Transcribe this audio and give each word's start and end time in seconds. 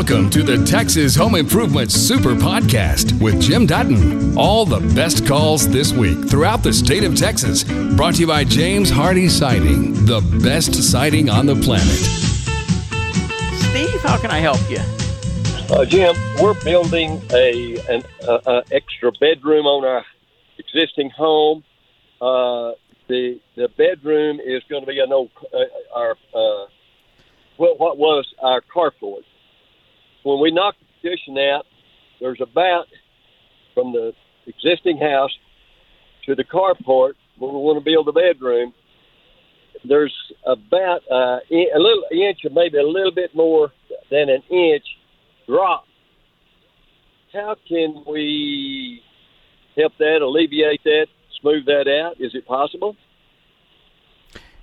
Welcome 0.00 0.30
to 0.30 0.42
the 0.42 0.64
Texas 0.64 1.14
Home 1.16 1.34
Improvement 1.34 1.92
Super 1.92 2.34
Podcast 2.34 3.20
with 3.20 3.38
Jim 3.38 3.66
Dutton. 3.66 4.34
All 4.36 4.64
the 4.64 4.80
best 4.94 5.26
calls 5.26 5.68
this 5.68 5.92
week 5.92 6.26
throughout 6.26 6.62
the 6.62 6.72
state 6.72 7.04
of 7.04 7.14
Texas. 7.14 7.64
Brought 7.64 8.14
to 8.14 8.20
you 8.22 8.26
by 8.26 8.44
James 8.44 8.90
Hardie 8.90 9.28
Siding, 9.28 9.92
the 10.06 10.22
best 10.42 10.72
siding 10.72 11.28
on 11.28 11.44
the 11.44 11.54
planet. 11.54 11.98
Steve, 13.60 14.00
how 14.00 14.16
can 14.16 14.30
I 14.30 14.38
help 14.38 14.58
you? 14.70 14.78
Uh, 15.68 15.84
Jim, 15.84 16.16
we're 16.40 16.58
building 16.64 17.20
a 17.34 17.76
an 17.90 18.02
uh, 18.26 18.36
uh, 18.46 18.62
extra 18.72 19.12
bedroom 19.20 19.66
on 19.66 19.84
our 19.84 20.06
existing 20.56 21.10
home. 21.10 21.62
Uh, 22.22 22.72
the 23.06 23.38
the 23.54 23.68
bedroom 23.76 24.40
is 24.40 24.62
going 24.70 24.80
to 24.80 24.86
be 24.86 24.98
an 24.98 25.12
old 25.12 25.30
uh, 25.52 25.58
our 25.94 26.12
uh, 26.34 26.66
well, 27.58 27.74
what 27.76 27.98
was 27.98 28.26
our 28.38 28.62
carport. 28.62 29.24
When 30.22 30.40
we 30.40 30.50
knock 30.50 30.76
the 30.78 30.86
petition 31.00 31.38
out, 31.38 31.66
there's 32.20 32.40
about 32.40 32.86
from 33.74 33.92
the 33.92 34.12
existing 34.46 34.98
house 34.98 35.30
to 36.26 36.34
the 36.34 36.44
carport 36.44 37.14
where 37.38 37.50
we 37.50 37.58
want 37.58 37.78
to 37.78 37.84
build 37.84 38.08
a 38.08 38.12
bedroom. 38.12 38.74
There's 39.84 40.14
about 40.44 41.02
uh, 41.10 41.40
a 41.50 41.78
little 41.78 42.04
inch 42.12 42.44
or 42.44 42.50
maybe 42.50 42.78
a 42.78 42.86
little 42.86 43.12
bit 43.12 43.34
more 43.34 43.72
than 44.10 44.28
an 44.28 44.42
inch 44.50 44.84
drop. 45.46 45.84
How 47.32 47.56
can 47.66 48.04
we 48.06 49.02
help 49.76 49.92
that, 49.98 50.20
alleviate 50.20 50.82
that, 50.84 51.06
smooth 51.40 51.64
that 51.66 51.88
out? 51.88 52.20
Is 52.20 52.34
it 52.34 52.46
possible? 52.46 52.96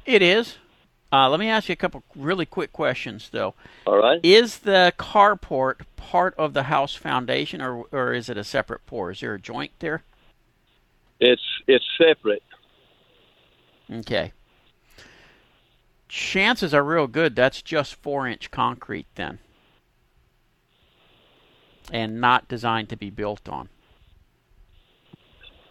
It 0.05 0.21
is. 0.21 0.57
Uh, 1.11 1.29
let 1.29 1.39
me 1.39 1.47
ask 1.47 1.69
you 1.69 1.73
a 1.73 1.77
couple 1.77 2.03
really 2.15 2.45
quick 2.45 2.73
questions, 2.73 3.29
though. 3.31 3.53
All 3.85 3.97
right. 3.97 4.19
Is 4.23 4.59
the 4.59 4.93
carport 4.97 5.81
part 5.95 6.35
of 6.37 6.53
the 6.53 6.63
house 6.63 6.95
foundation, 6.95 7.61
or 7.61 7.85
or 7.91 8.13
is 8.13 8.29
it 8.29 8.37
a 8.37 8.43
separate 8.43 8.85
pour? 8.85 9.11
Is 9.11 9.21
there 9.21 9.33
a 9.35 9.39
joint 9.39 9.71
there? 9.79 10.03
It's 11.19 11.41
it's 11.67 11.85
separate. 11.97 12.43
Okay. 13.91 14.33
Chances 16.09 16.73
are 16.73 16.83
real 16.83 17.07
good 17.07 17.35
that's 17.35 17.61
just 17.61 17.95
four 17.95 18.27
inch 18.27 18.51
concrete 18.51 19.07
then, 19.15 19.39
and 21.91 22.19
not 22.19 22.47
designed 22.47 22.89
to 22.89 22.97
be 22.97 23.09
built 23.09 23.47
on. 23.47 23.69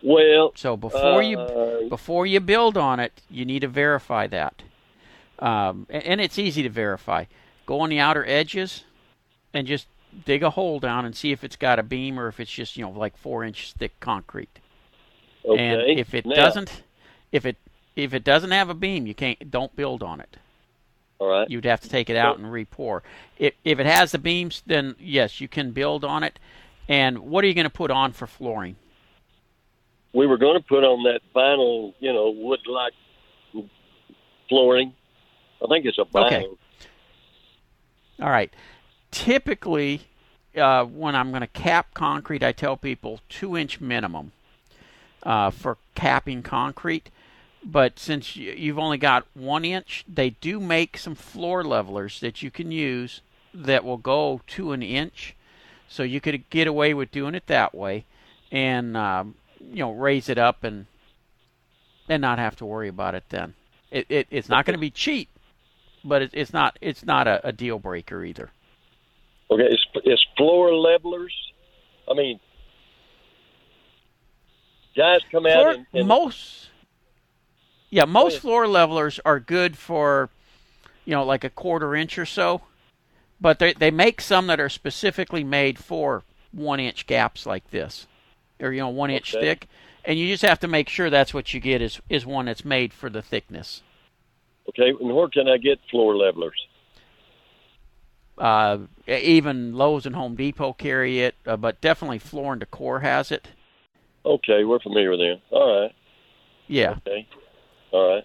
Well, 0.03 0.53
So 0.55 0.77
before 0.77 1.23
you 1.23 1.39
uh, 1.39 1.89
before 1.89 2.27
you 2.27 2.41
build 2.41 2.77
on 2.77 3.01
it, 3.01 3.23
you 3.29 3.45
need 3.45 3.61
to 3.61 3.69
verify 3.69 4.27
that. 4.29 4.63
Um, 5.39 5.87
a- 5.91 6.07
and 6.07 6.21
it's 6.21 6.39
easy 6.39 6.63
to 6.63 6.69
verify. 6.71 7.25
Go 7.67 7.81
on 7.81 7.91
the 7.91 7.99
outer 7.99 8.25
edges 8.27 8.85
and 9.53 9.67
just 9.67 9.87
dig 10.25 10.43
a 10.43 10.51
hole 10.51 10.79
down 10.81 11.05
and 11.05 11.15
see 11.17 11.33
if 11.33 11.45
it's 11.45 11.57
got 11.57 11.79
a 11.79 11.83
beam 11.83 12.19
or 12.19 12.29
if 12.29 12.41
it's 12.41 12.51
just 12.51 12.77
you 12.77 12.85
know 12.85 12.91
like 12.91 13.17
four 13.17 13.45
inch 13.45 13.73
thick 13.73 13.99
concrete. 14.01 14.59
okay. 15.45 15.59
And 15.63 15.99
if 15.99 16.15
it 16.15 16.25
Now, 16.27 16.35
doesn't, 16.37 16.83
if 17.33 17.45
it 17.45 17.57
if 17.97 18.15
it 18.15 18.25
doesn't 18.25 18.51
have 18.51 18.71
a 18.71 18.75
beam, 18.75 19.07
you 19.07 19.15
can't 19.15 19.51
don't 19.51 19.75
build 19.77 20.03
on 20.03 20.21
it. 20.21 20.37
all 21.19 21.29
right. 21.29 21.51
You'd 21.51 21.65
have 21.65 21.81
to 21.83 21.89
take 21.89 22.09
it 22.09 22.17
out 22.17 22.39
and 22.39 22.51
re-pour. 22.53 23.03
If 23.39 23.55
if 23.65 23.79
it 23.79 23.87
has 23.87 24.13
the 24.13 24.19
beams, 24.19 24.63
then 24.67 24.95
yes, 24.99 25.41
you 25.41 25.49
can 25.49 25.73
build 25.73 26.05
on 26.05 26.23
it. 26.23 26.39
And 26.89 27.19
what 27.21 27.43
are 27.45 27.49
you 27.49 27.55
going 27.55 27.65
to 27.65 27.71
put 27.71 27.91
on 27.91 28.13
for 28.13 28.27
flooring? 28.27 28.77
we 30.13 30.27
were 30.27 30.39
going 30.39 30.57
to 30.59 30.67
put 30.67 30.83
on 30.83 31.03
that 31.03 31.21
vinyl, 31.35 31.93
you 32.01 32.11
know, 32.11 32.31
wood-like 32.31 32.95
flooring. 34.49 34.95
I 35.63 35.67
think 35.69 35.85
it's 35.85 35.99
a 35.99 36.05
vinyl. 36.05 36.27
Okay. 36.27 36.47
All 38.21 38.31
right. 38.31 38.53
Typically, 39.11 40.03
uh, 40.57 40.85
when 40.85 41.15
I'm 41.15 41.31
going 41.31 41.43
to 41.43 41.47
cap 41.47 41.95
concrete, 41.95 42.43
I 42.43 42.53
tell 42.53 42.77
people 42.77 43.21
two 43.29 43.57
inch 43.57 43.81
minimum 43.81 44.33
uh, 45.23 45.51
for 45.51 45.79
capping 45.95 46.43
concrete. 46.43 47.11
But 47.65 47.99
since 47.99 48.37
you've 48.37 48.79
only 48.79 48.99
got 48.99 49.27
one 49.35 49.65
inch, 49.65 50.05
they 50.07 50.31
do 50.31 50.61
make 50.61 50.97
some 50.97 51.17
floor 51.17 51.65
levelers 51.65 52.21
that 52.21 52.41
you 52.41 52.51
can 52.51 52.71
use 52.71 53.23
that 53.53 53.85
will 53.85 53.97
go 53.97 54.41
to 54.49 54.73
an 54.73 54.83
inch. 54.83 55.35
So 55.89 56.03
you 56.03 56.21
could 56.21 56.49
get 56.51 56.67
away 56.67 56.95
with 56.95 57.11
doing 57.11 57.35
it 57.35 57.47
that 57.47 57.75
way, 57.75 58.05
and 58.53 58.97
um, 58.97 59.35
you 59.61 59.79
know 59.79 59.93
raise 59.93 60.29
it 60.29 60.39
up 60.39 60.65
and 60.65 60.87
and 62.09 62.21
not 62.21 62.39
have 62.39 62.57
to 62.57 62.67
worry 62.67 62.89
about 62.89 63.15
it. 63.15 63.25
Then 63.29 63.55
it, 63.91 64.07
it 64.09 64.27
it's 64.31 64.49
not 64.49 64.65
going 64.65 64.75
to 64.75 64.81
be 64.81 64.91
cheap, 64.91 65.29
but 66.07 66.23
it, 66.23 66.31
it's 66.33 66.53
not 66.53 66.79
it's 66.81 67.05
not 67.05 67.27
a, 67.27 67.47
a 67.47 67.53
deal 67.53 67.79
breaker 67.79 68.25
either. 68.25 68.51
Okay, 69.51 69.65
it's, 69.65 69.87
it's 70.05 70.27
floor 70.37 70.75
levelers. 70.75 71.35
I 72.11 72.15
mean, 72.15 72.41
guys 74.97 75.21
come 75.31 75.47
out 75.47 75.67
Floor, 75.67 75.71
and, 75.71 75.87
and 75.95 76.09
most 76.09 76.71
yeah 77.91 78.05
most 78.05 78.39
floor 78.39 78.67
levelers 78.67 79.21
are 79.25 79.41
good 79.41 79.77
for 79.77 80.31
you 81.05 81.13
know 81.15 81.25
like 81.25 81.45
a 81.45 81.51
quarter 81.51 81.95
inch 81.95 82.19
or 82.19 82.27
so 82.27 82.63
but 83.41 83.59
they 83.59 83.73
they 83.75 83.91
make 83.91 84.21
some 84.21 84.47
that 84.49 84.61
are 84.61 84.69
specifically 84.69 85.45
made 85.45 85.79
for 85.79 86.25
one 86.53 86.81
inch 86.81 87.07
gaps 87.07 87.47
like 87.47 87.71
this 87.71 88.07
or 88.61 88.73
you 88.73 88.81
know 88.81 88.89
one 88.89 89.11
inch 89.11 89.35
Okay. 89.35 89.41
thick 89.47 89.69
and 90.05 90.19
you 90.19 90.29
just 90.29 90.43
have 90.45 90.61
to 90.61 90.69
make 90.69 90.89
sure 90.89 91.11
that's 91.11 91.35
what 91.35 91.55
you 91.55 91.61
get 91.61 91.83
is 91.83 92.01
is 92.09 92.27
one 92.27 92.47
that's 92.47 92.65
made 92.65 92.93
for 92.93 93.11
the 93.11 93.23
thickness 93.23 93.83
okay, 94.69 94.91
and 95.01 95.15
where 95.15 95.29
can 95.29 95.49
I 95.49 95.59
get 95.59 95.79
floor 95.91 96.17
levelers? 96.17 96.57
uh, 98.39 98.79
even 99.07 99.75
Lowe's 99.75 100.07
and 100.07 100.15
Home 100.15 100.35
Depot 100.35 100.73
carry 100.75 101.21
it, 101.21 101.37
uh, 101.47 101.57
but 101.57 101.81
definitely 101.81 102.19
Floor 102.19 102.53
and 102.53 102.61
Decor 102.61 103.01
has 103.01 103.31
it. 103.33 103.49
Okay, 104.25 104.65
we're 104.65 104.81
familiar 104.81 105.11
with 105.11 105.21
them. 105.21 105.41
All 105.51 105.83
right. 105.83 105.95
Yeah. 106.67 106.97
Okay. 107.07 107.27
All 107.93 108.15
right. 108.15 108.25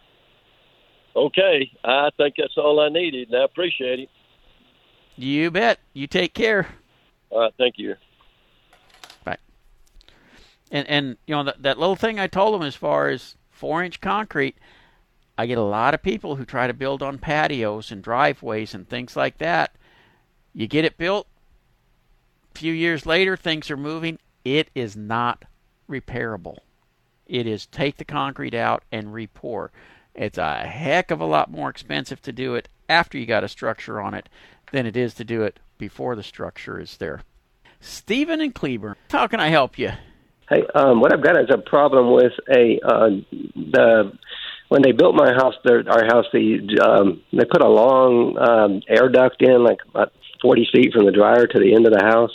Okay, 1.15 1.71
I 1.83 2.09
think 2.17 2.35
that's 2.37 2.57
all 2.57 2.79
I 2.79 2.89
needed, 2.89 3.29
and 3.29 3.41
I 3.41 3.43
appreciate 3.43 3.99
it. 3.99 4.09
You 5.17 5.51
bet. 5.51 5.79
You 5.93 6.07
take 6.07 6.33
care. 6.33 6.67
All 7.29 7.41
right, 7.41 7.53
thank 7.57 7.75
you. 7.77 7.95
And 10.73 10.87
and 10.87 11.17
you 11.27 11.35
know 11.35 11.43
that 11.43 11.61
that 11.63 11.79
little 11.79 11.97
thing 11.97 12.17
I 12.17 12.27
told 12.27 12.53
them 12.53 12.65
as 12.65 12.75
far 12.77 13.09
as 13.09 13.35
four 13.49 13.83
inch 13.83 13.99
concrete, 13.99 14.55
I 15.41 15.47
get 15.47 15.57
a 15.57 15.63
lot 15.63 15.95
of 15.95 16.03
people 16.03 16.35
who 16.35 16.45
try 16.45 16.67
to 16.67 16.73
build 16.73 17.01
on 17.01 17.17
patios 17.17 17.91
and 17.91 18.03
driveways 18.03 18.75
and 18.75 18.87
things 18.87 19.15
like 19.15 19.39
that. 19.39 19.75
You 20.53 20.67
get 20.67 20.85
it 20.85 20.99
built. 20.99 21.25
A 22.53 22.59
few 22.59 22.71
years 22.71 23.07
later, 23.07 23.35
things 23.35 23.71
are 23.71 23.77
moving. 23.77 24.19
It 24.45 24.69
is 24.75 24.95
not 24.95 25.45
repairable. 25.89 26.57
It 27.25 27.47
is 27.47 27.65
take 27.65 27.97
the 27.97 28.05
concrete 28.05 28.53
out 28.53 28.83
and 28.91 29.15
re-pour. 29.15 29.71
It's 30.13 30.37
a 30.37 30.59
heck 30.59 31.09
of 31.09 31.19
a 31.19 31.25
lot 31.25 31.49
more 31.49 31.71
expensive 31.71 32.21
to 32.21 32.31
do 32.31 32.53
it 32.53 32.69
after 32.87 33.17
you 33.17 33.25
got 33.25 33.43
a 33.43 33.47
structure 33.47 33.99
on 33.99 34.13
it 34.13 34.29
than 34.71 34.85
it 34.85 34.95
is 34.95 35.15
to 35.15 35.23
do 35.23 35.41
it 35.41 35.59
before 35.79 36.15
the 36.15 36.21
structure 36.21 36.79
is 36.79 36.97
there. 36.97 37.21
Stephen 37.79 38.41
and 38.41 38.53
Cleburne, 38.53 38.95
how 39.09 39.25
can 39.25 39.39
I 39.39 39.47
help 39.47 39.79
you? 39.79 39.89
Hey, 40.47 40.67
um, 40.75 41.01
what 41.01 41.11
I've 41.11 41.23
got 41.23 41.39
is 41.41 41.49
a 41.49 41.57
problem 41.57 42.11
with 42.11 42.33
a 42.55 42.79
uh, 42.85 43.09
the 43.55 44.11
when 44.71 44.81
they 44.81 44.93
built 44.93 45.15
my 45.15 45.33
house, 45.33 45.55
their, 45.65 45.83
our 45.91 46.05
house, 46.05 46.25
the 46.31 46.79
um, 46.81 47.21
they 47.33 47.43
put 47.43 47.61
a 47.61 47.67
long 47.67 48.37
um, 48.37 48.81
air 48.87 49.09
duct 49.09 49.41
in, 49.41 49.65
like 49.65 49.79
about 49.89 50.13
forty 50.41 50.65
feet 50.71 50.93
from 50.93 51.03
the 51.05 51.11
dryer 51.11 51.45
to 51.45 51.59
the 51.59 51.75
end 51.75 51.85
of 51.85 51.91
the 51.91 52.01
house, 52.01 52.31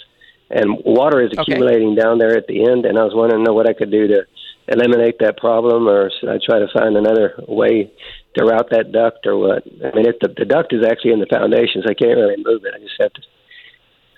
and 0.50 0.68
water 0.84 1.22
is 1.22 1.30
Okay. 1.32 1.40
accumulating 1.40 1.94
down 1.94 2.18
there 2.18 2.36
at 2.36 2.46
the 2.46 2.68
end. 2.68 2.84
And 2.84 2.98
I 2.98 3.04
was 3.04 3.14
wondering 3.14 3.42
know 3.42 3.54
what 3.54 3.66
I 3.66 3.72
could 3.72 3.90
do 3.90 4.06
to 4.08 4.26
eliminate 4.68 5.18
that 5.20 5.38
problem, 5.38 5.88
or 5.88 6.10
should 6.20 6.28
I 6.28 6.36
try 6.44 6.58
to 6.58 6.68
find 6.74 6.94
another 6.94 7.42
way 7.48 7.90
to 8.36 8.44
route 8.44 8.68
that 8.68 8.92
duct, 8.92 9.26
or 9.26 9.38
what? 9.38 9.62
I 9.82 9.96
mean, 9.96 10.06
it, 10.06 10.20
the, 10.20 10.28
the 10.28 10.44
duct 10.44 10.74
is 10.74 10.84
actually 10.84 11.12
in 11.12 11.20
the 11.20 11.32
foundation, 11.32 11.80
so 11.86 11.88
I 11.88 11.94
can't 11.94 12.18
really 12.18 12.36
move 12.36 12.66
it. 12.66 12.74
I 12.76 12.80
just 12.80 13.00
have 13.00 13.14
to 13.14 13.22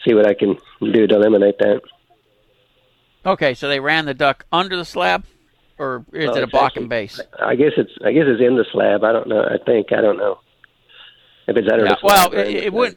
see 0.04 0.14
what 0.14 0.26
I 0.26 0.34
can 0.34 0.58
do 0.82 1.06
to 1.06 1.14
eliminate 1.14 1.58
that. 1.58 1.82
Okay, 3.24 3.54
so 3.54 3.68
they 3.68 3.78
ran 3.78 4.06
the 4.06 4.14
duct 4.14 4.42
under 4.50 4.76
the 4.76 4.84
slab, 4.84 5.24
or 5.78 6.04
is 6.12 6.28
Oh, 6.30 6.34
it 6.34 6.38
a 6.40 6.42
it's 6.44 6.52
block 6.52 6.64
actually- 6.66 6.82
and 6.82 6.88
base? 6.90 7.20
I 7.40 7.54
guess 7.54 7.72
it's 7.76 7.92
I 8.04 8.12
guess 8.12 8.24
it's 8.26 8.40
in 8.40 8.56
the 8.56 8.64
slab. 8.72 9.04
I 9.04 9.12
don't 9.12 9.28
know. 9.28 9.42
I 9.42 9.58
think 9.64 9.92
I 9.92 10.00
don't 10.00 10.16
know 10.18 10.40
if 11.46 11.56
it's 11.56 11.68
under 11.70 11.84
Yeah, 11.84 11.90
the 11.92 12.00
slab. 12.00 12.32
well, 12.32 12.40
it, 12.40 12.54
it 12.54 12.72
would. 12.72 12.96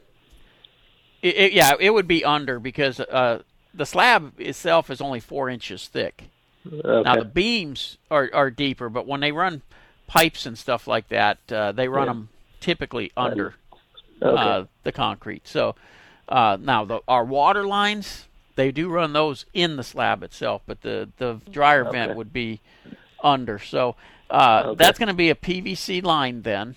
It, 1.22 1.36
it, 1.36 1.54
yeah, 1.54 1.74
it 1.80 1.92
would 1.92 2.08
be 2.08 2.26
under 2.26 2.60
because 2.60 3.00
uh, 3.00 3.44
the 3.74 3.86
slab 3.86 4.40
itself 4.40 4.90
is 4.90 5.02
only 5.02 5.20
four 5.20 5.50
inches 5.50 5.88
thick. 5.88 6.26
Okay. 6.68 7.02
Now 7.04 7.16
the 7.16 7.26
beams 7.26 7.98
are 8.10 8.30
are 8.34 8.50
deeper, 8.52 8.90
but 8.90 9.08
when 9.08 9.20
they 9.20 9.32
run 9.32 9.62
pipes 10.08 10.46
and 10.46 10.58
stuff 10.58 10.88
like 10.88 11.10
that, 11.10 11.38
uh, 11.52 11.72
they 11.72 11.88
run 11.88 12.08
Yeah. 12.08 12.14
them 12.14 12.30
typically 12.60 13.12
under 13.16 13.56
okay. 14.22 14.36
uh, 14.42 14.66
the 14.84 14.92
concrete. 14.92 15.48
So 15.48 15.76
uh, 16.30 16.58
now 16.60 16.86
the 16.86 17.02
our 17.08 17.24
water 17.24 17.66
lines 17.66 18.28
they 18.56 18.72
do 18.72 18.90
run 18.90 19.14
those 19.14 19.46
in 19.54 19.76
the 19.76 19.84
slab 19.84 20.24
itself, 20.24 20.62
but 20.66 20.82
the 20.82 21.10
the 21.18 21.40
dryer 21.52 21.84
vent 21.84 22.16
would 22.16 22.34
be 22.34 22.62
under. 23.24 23.60
So 23.60 23.96
uh, 24.30 24.64
Okay. 24.68 24.78
that's 24.78 25.00
going 25.00 25.08
to 25.08 25.14
be 25.14 25.30
a 25.30 25.36
PVC 25.36 26.04
line 26.04 26.42
then. 26.44 26.76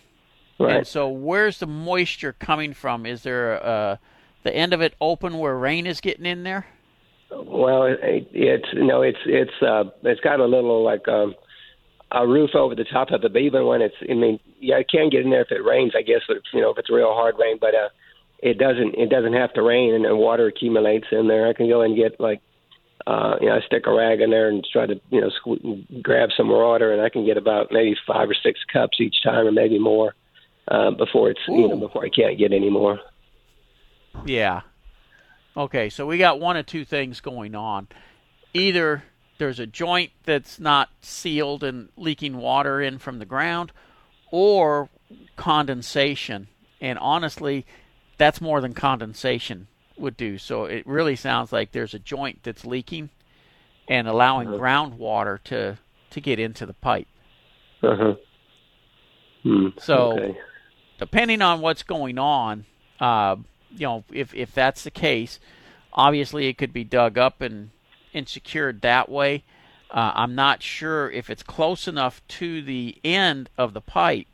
right. 0.59 0.77
And 0.77 0.87
so, 0.87 1.09
where's 1.09 1.59
the 1.59 1.67
moisture 1.67 2.33
coming 2.33 2.75
from? 2.75 3.07
Is 3.07 3.23
there 3.23 3.55
a 3.55 3.99
the 4.43 4.55
end 4.55 4.73
of 4.75 4.81
it 4.83 4.95
open 5.01 5.39
where 5.39 5.57
rain 5.57 5.87
is 5.87 6.01
getting 6.01 6.27
in 6.27 6.43
there? 6.45 6.67
Well, 7.31 7.85
it, 7.85 8.29
it's 8.33 8.69
no, 8.75 9.03
it's 9.03 9.19
it's 9.27 9.63
uh, 9.63 9.85
it's 10.03 10.21
got 10.21 10.41
a 10.41 10.45
little 10.45 10.85
like 10.85 11.07
um, 11.09 11.35
a 12.13 12.27
roof 12.27 12.51
over 12.55 12.75
the 12.75 12.85
top 12.85 13.11
of 13.11 13.25
it. 13.25 13.33
But 13.33 13.43
even 13.43 13.67
when 13.67 13.83
it's, 13.83 13.95
I 14.09 14.15
mean, 14.15 14.39
yeah, 14.61 14.77
it 14.79 14.89
can 14.89 15.11
get 15.11 15.23
in 15.23 15.31
there 15.31 15.43
if 15.43 15.51
it 15.51 15.65
rains. 15.65 15.93
I 15.97 16.03
guess, 16.03 16.21
if, 16.29 16.43
you 16.53 16.61
know, 16.61 16.71
if 16.71 16.79
it's 16.79 16.91
real 16.91 17.13
hard 17.13 17.37
rain. 17.39 17.59
But 17.61 17.75
uh, 17.75 17.89
it 18.45 18.59
doesn't. 18.59 18.95
It 18.95 19.09
doesn't 19.09 19.33
have 19.33 19.55
to 19.55 19.63
rain, 19.63 19.95
and, 19.95 20.05
and 20.05 20.19
water 20.19 20.47
accumulates 20.47 21.07
in 21.11 21.29
there. 21.29 21.49
I 21.49 21.55
can 21.55 21.67
go 21.67 21.81
and 21.81 21.97
get 21.97 22.21
like, 22.21 22.43
uh, 23.07 23.37
you 23.41 23.49
know, 23.49 23.57
I 23.57 23.61
stick 23.63 23.87
a 23.87 23.93
rag 23.93 24.21
in 24.21 24.31
there 24.31 24.49
and 24.51 24.65
try 24.71 24.87
to, 24.87 25.01
you 25.11 25.21
know, 25.23 25.31
squ- 25.31 26.03
grab 26.03 26.29
some 26.37 26.51
water, 26.51 26.93
and 26.93 27.01
I 27.01 27.09
can 27.09 27.25
get 27.25 27.39
about 27.39 27.73
maybe 27.73 27.97
five 28.07 28.29
or 28.29 28.35
six 28.35 28.61
cups 28.71 29.01
each 29.01 29.17
time, 29.25 29.47
or 29.47 29.53
maybe 29.53 29.79
more, 29.79 30.15
uh, 30.69 30.91
before 30.91 31.31
it's, 31.31 31.41
Ooh. 31.49 31.57
you 31.57 31.69
know, 31.69 31.77
before 31.79 32.05
I 32.05 32.11
can't 32.11 32.39
get 32.39 32.53
any 32.53 32.71
more. 32.71 33.01
Yeah. 34.27 34.61
Okay, 35.57 35.89
so 35.89 36.07
we 36.07 36.19
got 36.19 36.39
one 36.39 36.57
of 36.57 36.67
two 36.67 36.85
things 36.85 37.21
going 37.21 37.55
on. 37.55 37.89
Either 38.53 39.05
there's 39.39 39.59
a 39.59 39.67
joint 39.67 40.11
that's 40.25 40.61
not 40.61 40.91
sealed 41.01 41.65
and 41.65 41.89
leaking 41.97 42.37
water 42.37 42.81
in 42.81 42.99
from 42.99 43.19
the 43.19 43.25
ground, 43.25 43.73
or 44.31 44.91
condensation. 45.37 46.49
And 46.81 46.99
honestly, 46.99 47.65
that's 48.17 48.41
more 48.41 48.61
than 48.61 48.75
condensation 48.75 49.69
would 49.97 50.17
do. 50.17 50.39
So 50.39 50.65
it 50.65 50.87
really 50.87 51.17
sounds 51.17 51.53
like 51.53 51.73
there's 51.73 51.95
a 51.95 51.99
joint 51.99 52.41
that's 52.43 52.65
leaking 52.65 53.11
and 53.89 54.09
allowing 54.09 54.49
uh-huh. 54.49 54.59
groundwater 54.59 55.43
to 55.45 55.79
to 56.11 56.21
get 56.21 56.39
into 56.39 56.65
the 56.65 56.75
pipe. 56.75 57.09
Uh-huh. 57.83 58.15
Hmm. 59.43 59.69
So, 59.79 60.13
okay. 60.13 60.39
depending 60.99 61.43
on 61.43 61.61
what's 61.61 61.83
going 61.83 62.19
on, 62.19 62.65
uh, 63.01 63.37
you 63.71 63.87
know, 63.87 64.05
if 64.13 64.35
if 64.35 64.53
that's 64.53 64.85
the 64.85 64.91
case, 64.91 65.39
obviously 65.93 66.47
it 66.47 66.57
could 66.57 66.73
be 66.73 66.85
dug 66.85 67.19
up 67.19 67.41
and 67.41 67.71
and 68.13 68.29
secured 68.29 68.81
that 68.83 69.09
way. 69.09 69.45
Uh, 69.91 70.13
I'm 70.15 70.35
not 70.35 70.63
sure 70.63 71.11
if 71.11 71.31
it's 71.31 71.43
close 71.43 71.87
enough 71.87 72.21
to 72.27 72.63
the 72.63 72.99
end 73.05 73.49
of 73.57 73.75
the 73.75 73.81
pipe 73.81 74.27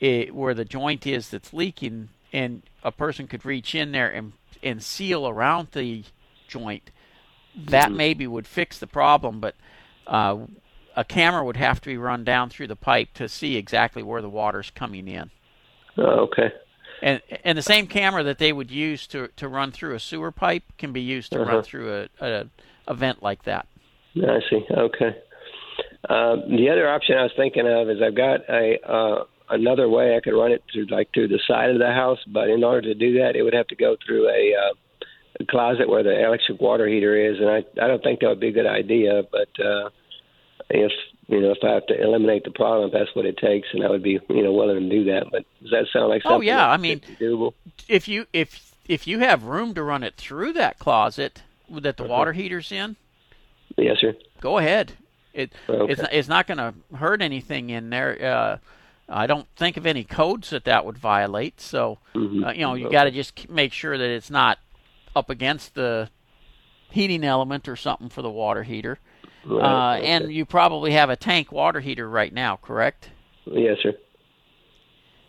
it, 0.00 0.34
where 0.34 0.54
the 0.54 0.64
joint 0.64 1.06
is 1.06 1.30
that's 1.30 1.52
leaking, 1.52 2.08
and 2.32 2.62
a 2.82 2.92
person 2.92 3.26
could 3.26 3.44
reach 3.44 3.74
in 3.74 3.92
there 3.92 4.10
and 4.10 4.32
and 4.62 4.82
seal 4.82 5.28
around 5.28 5.68
the 5.72 6.04
joint. 6.48 6.90
That 7.56 7.88
mm-hmm. 7.88 7.96
maybe 7.96 8.26
would 8.26 8.46
fix 8.46 8.78
the 8.78 8.86
problem, 8.86 9.40
but 9.40 9.54
uh, 10.06 10.38
a 10.94 11.04
camera 11.04 11.44
would 11.44 11.56
have 11.56 11.80
to 11.82 11.88
be 11.88 11.96
run 11.96 12.24
down 12.24 12.50
through 12.50 12.66
the 12.66 12.76
pipe 12.76 13.14
to 13.14 13.28
see 13.28 13.56
exactly 13.56 14.02
where 14.02 14.22
the 14.22 14.28
water's 14.28 14.70
coming 14.70 15.08
in. 15.08 15.30
Oh, 15.98 16.28
okay. 16.28 16.52
And 17.02 17.20
and 17.44 17.56
the 17.56 17.62
same 17.62 17.86
camera 17.86 18.22
that 18.22 18.38
they 18.38 18.52
would 18.52 18.70
use 18.70 19.06
to 19.08 19.28
to 19.36 19.48
run 19.48 19.72
through 19.72 19.94
a 19.94 20.00
sewer 20.00 20.32
pipe 20.32 20.64
can 20.78 20.92
be 20.92 21.00
used 21.00 21.32
to 21.32 21.42
uh-huh. 21.42 21.52
run 21.52 21.62
through 21.62 22.08
a, 22.20 22.26
a 22.26 22.46
event 22.88 23.22
like 23.22 23.44
that. 23.44 23.66
I 24.16 24.40
see. 24.48 24.64
Okay. 24.70 25.16
Uh, 26.08 26.36
the 26.48 26.70
other 26.70 26.88
option 26.88 27.16
I 27.18 27.24
was 27.24 27.32
thinking 27.36 27.66
of 27.66 27.90
is 27.90 28.00
I've 28.00 28.14
got 28.14 28.48
a 28.48 28.78
uh, 28.86 29.24
another 29.48 29.88
way 29.88 30.16
I 30.16 30.20
could 30.20 30.34
run 30.34 30.52
it 30.52 30.62
through 30.72 30.86
like 30.86 31.12
through 31.12 31.28
the 31.28 31.40
side 31.46 31.70
of 31.70 31.78
the 31.78 31.92
house, 31.92 32.18
but 32.26 32.48
in 32.48 32.64
order 32.64 32.82
to 32.82 32.94
do 32.94 33.18
that, 33.18 33.36
it 33.36 33.42
would 33.42 33.54
have 33.54 33.68
to 33.68 33.76
go 33.76 33.96
through 34.04 34.28
a, 34.28 34.54
uh, 34.54 34.74
a 35.40 35.46
closet 35.46 35.88
where 35.88 36.02
the 36.02 36.24
electric 36.24 36.60
water 36.60 36.86
heater 36.86 37.16
is, 37.16 37.38
and 37.38 37.48
I 37.48 37.64
I 37.82 37.88
don't 37.88 38.02
think 38.02 38.20
that 38.20 38.28
would 38.28 38.40
be 38.40 38.48
a 38.48 38.52
good 38.52 38.66
idea. 38.66 39.22
But 39.30 39.64
uh, 39.64 39.90
if 40.70 40.92
you 41.28 41.40
know 41.40 41.52
if 41.52 41.58
I 41.62 41.74
have 41.74 41.86
to 41.86 42.00
eliminate 42.00 42.44
the 42.44 42.50
problem, 42.50 42.88
if 42.88 42.92
that's 42.92 43.14
what 43.14 43.26
it 43.26 43.38
takes, 43.38 43.68
and 43.72 43.84
I 43.84 43.90
would 43.90 44.02
be 44.02 44.18
you 44.28 44.42
know 44.42 44.52
willing 44.52 44.80
to 44.80 44.88
do 44.88 45.04
that. 45.04 45.26
But 45.30 45.44
does 45.62 45.70
that 45.70 45.86
sound 45.92 46.08
like 46.08 46.22
oh, 46.24 46.30
something? 46.30 46.48
Oh 46.48 46.52
yeah, 46.52 46.68
I 46.68 46.76
mean, 46.76 47.00
doable? 47.20 47.54
If 47.88 48.08
you 48.08 48.26
if 48.32 48.74
if 48.86 49.06
you 49.06 49.18
have 49.20 49.44
room 49.44 49.74
to 49.74 49.82
run 49.82 50.02
it 50.02 50.14
through 50.16 50.54
that 50.54 50.78
closet 50.78 51.42
that 51.70 51.96
the 51.96 52.04
uh-huh. 52.04 52.12
water 52.12 52.32
heater's 52.32 52.70
in, 52.70 52.96
yes, 53.76 53.98
sir. 54.00 54.14
Go 54.40 54.58
ahead. 54.58 54.92
It 55.32 55.52
okay. 55.68 55.92
it's 55.92 56.02
it's 56.10 56.28
not 56.28 56.46
going 56.46 56.58
to 56.58 56.74
hurt 56.96 57.20
anything 57.20 57.68
in 57.68 57.90
there. 57.90 58.16
Uh, 58.24 58.58
I 59.08 59.26
don't 59.26 59.46
think 59.56 59.76
of 59.76 59.86
any 59.86 60.04
codes 60.04 60.50
that 60.50 60.64
that 60.64 60.84
would 60.84 60.98
violate. 60.98 61.60
So, 61.60 61.98
mm-hmm. 62.14 62.44
uh, 62.44 62.52
you 62.52 62.60
know, 62.60 62.74
you 62.74 62.90
got 62.90 63.04
to 63.04 63.10
just 63.10 63.48
make 63.48 63.72
sure 63.72 63.96
that 63.96 64.08
it's 64.08 64.30
not 64.30 64.58
up 65.14 65.30
against 65.30 65.74
the 65.74 66.10
heating 66.90 67.24
element 67.24 67.68
or 67.68 67.76
something 67.76 68.08
for 68.08 68.22
the 68.22 68.30
water 68.30 68.64
heater. 68.64 68.98
Right. 69.44 69.62
Uh, 69.62 69.96
okay. 69.96 70.06
And 70.06 70.32
you 70.32 70.44
probably 70.44 70.92
have 70.92 71.08
a 71.08 71.16
tank 71.16 71.52
water 71.52 71.80
heater 71.80 72.08
right 72.08 72.32
now, 72.32 72.56
correct? 72.56 73.10
Yes, 73.44 73.78
sir. 73.82 73.94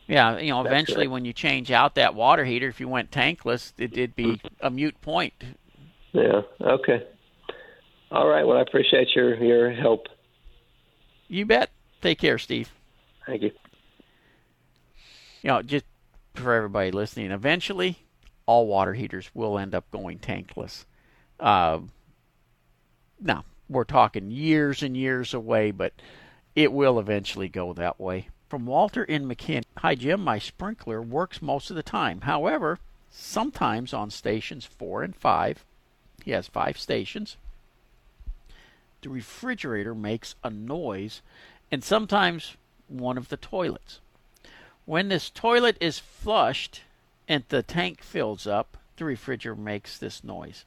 Yeah, 0.07 0.39
you 0.39 0.51
know, 0.51 0.63
That's 0.63 0.73
eventually 0.73 1.05
correct. 1.05 1.11
when 1.11 1.25
you 1.25 1.33
change 1.33 1.69
out 1.69 1.95
that 1.95 2.15
water 2.15 2.45
heater, 2.45 2.67
if 2.67 2.79
you 2.79 2.87
went 2.87 3.11
tankless, 3.11 3.73
it, 3.77 3.95
would 3.95 4.15
be 4.15 4.25
mm-hmm. 4.25 4.47
a 4.61 4.69
mute 4.69 4.99
point. 5.01 5.33
Yeah. 6.13 6.41
Okay. 6.61 7.05
All 8.09 8.27
right. 8.27 8.47
Well, 8.47 8.57
I 8.57 8.61
appreciate 8.61 9.09
your 9.15 9.35
your 9.35 9.71
help. 9.71 10.07
You 11.27 11.45
bet. 11.45 11.69
Take 12.01 12.19
care, 12.19 12.37
Steve. 12.37 12.71
Thank 13.25 13.41
you 13.41 13.51
you 15.41 15.49
know, 15.49 15.61
just 15.61 15.85
for 16.33 16.53
everybody 16.53 16.91
listening, 16.91 17.31
eventually 17.31 17.99
all 18.45 18.67
water 18.67 18.93
heaters 18.93 19.29
will 19.33 19.57
end 19.57 19.75
up 19.75 19.89
going 19.91 20.19
tankless. 20.19 20.85
Uh, 21.39 21.79
now, 23.19 23.43
we're 23.69 23.83
talking 23.83 24.31
years 24.31 24.81
and 24.81 24.95
years 24.95 25.33
away, 25.33 25.71
but 25.71 25.93
it 26.55 26.71
will 26.71 26.99
eventually 26.99 27.49
go 27.49 27.73
that 27.73 27.99
way. 27.99 28.29
From 28.49 28.65
Walter 28.65 29.03
in 29.03 29.27
McKinney 29.27 29.63
Hi, 29.79 29.93
Jim. 29.93 30.23
My 30.23 30.39
sprinkler 30.39 31.03
works 31.03 31.39
most 31.39 31.69
of 31.69 31.75
the 31.75 31.83
time. 31.83 32.21
However, 32.21 32.79
sometimes 33.11 33.93
on 33.93 34.09
stations 34.09 34.65
four 34.65 35.03
and 35.03 35.15
five, 35.15 35.63
he 36.25 36.31
has 36.31 36.47
five 36.47 36.79
stations, 36.79 37.37
the 39.03 39.09
refrigerator 39.09 39.93
makes 39.93 40.33
a 40.43 40.49
noise, 40.49 41.21
and 41.71 41.83
sometimes 41.83 42.57
one 42.87 43.17
of 43.19 43.29
the 43.29 43.37
toilets. 43.37 43.99
When 44.87 45.09
this 45.09 45.29
toilet 45.29 45.75
is 45.81 45.99
flushed 45.99 46.83
and 47.27 47.43
the 47.49 47.61
tank 47.61 48.01
fills 48.01 48.47
up, 48.47 48.77
the 48.95 49.03
refrigerator 49.03 49.59
makes 49.59 49.97
this 49.97 50.23
noise. 50.23 50.63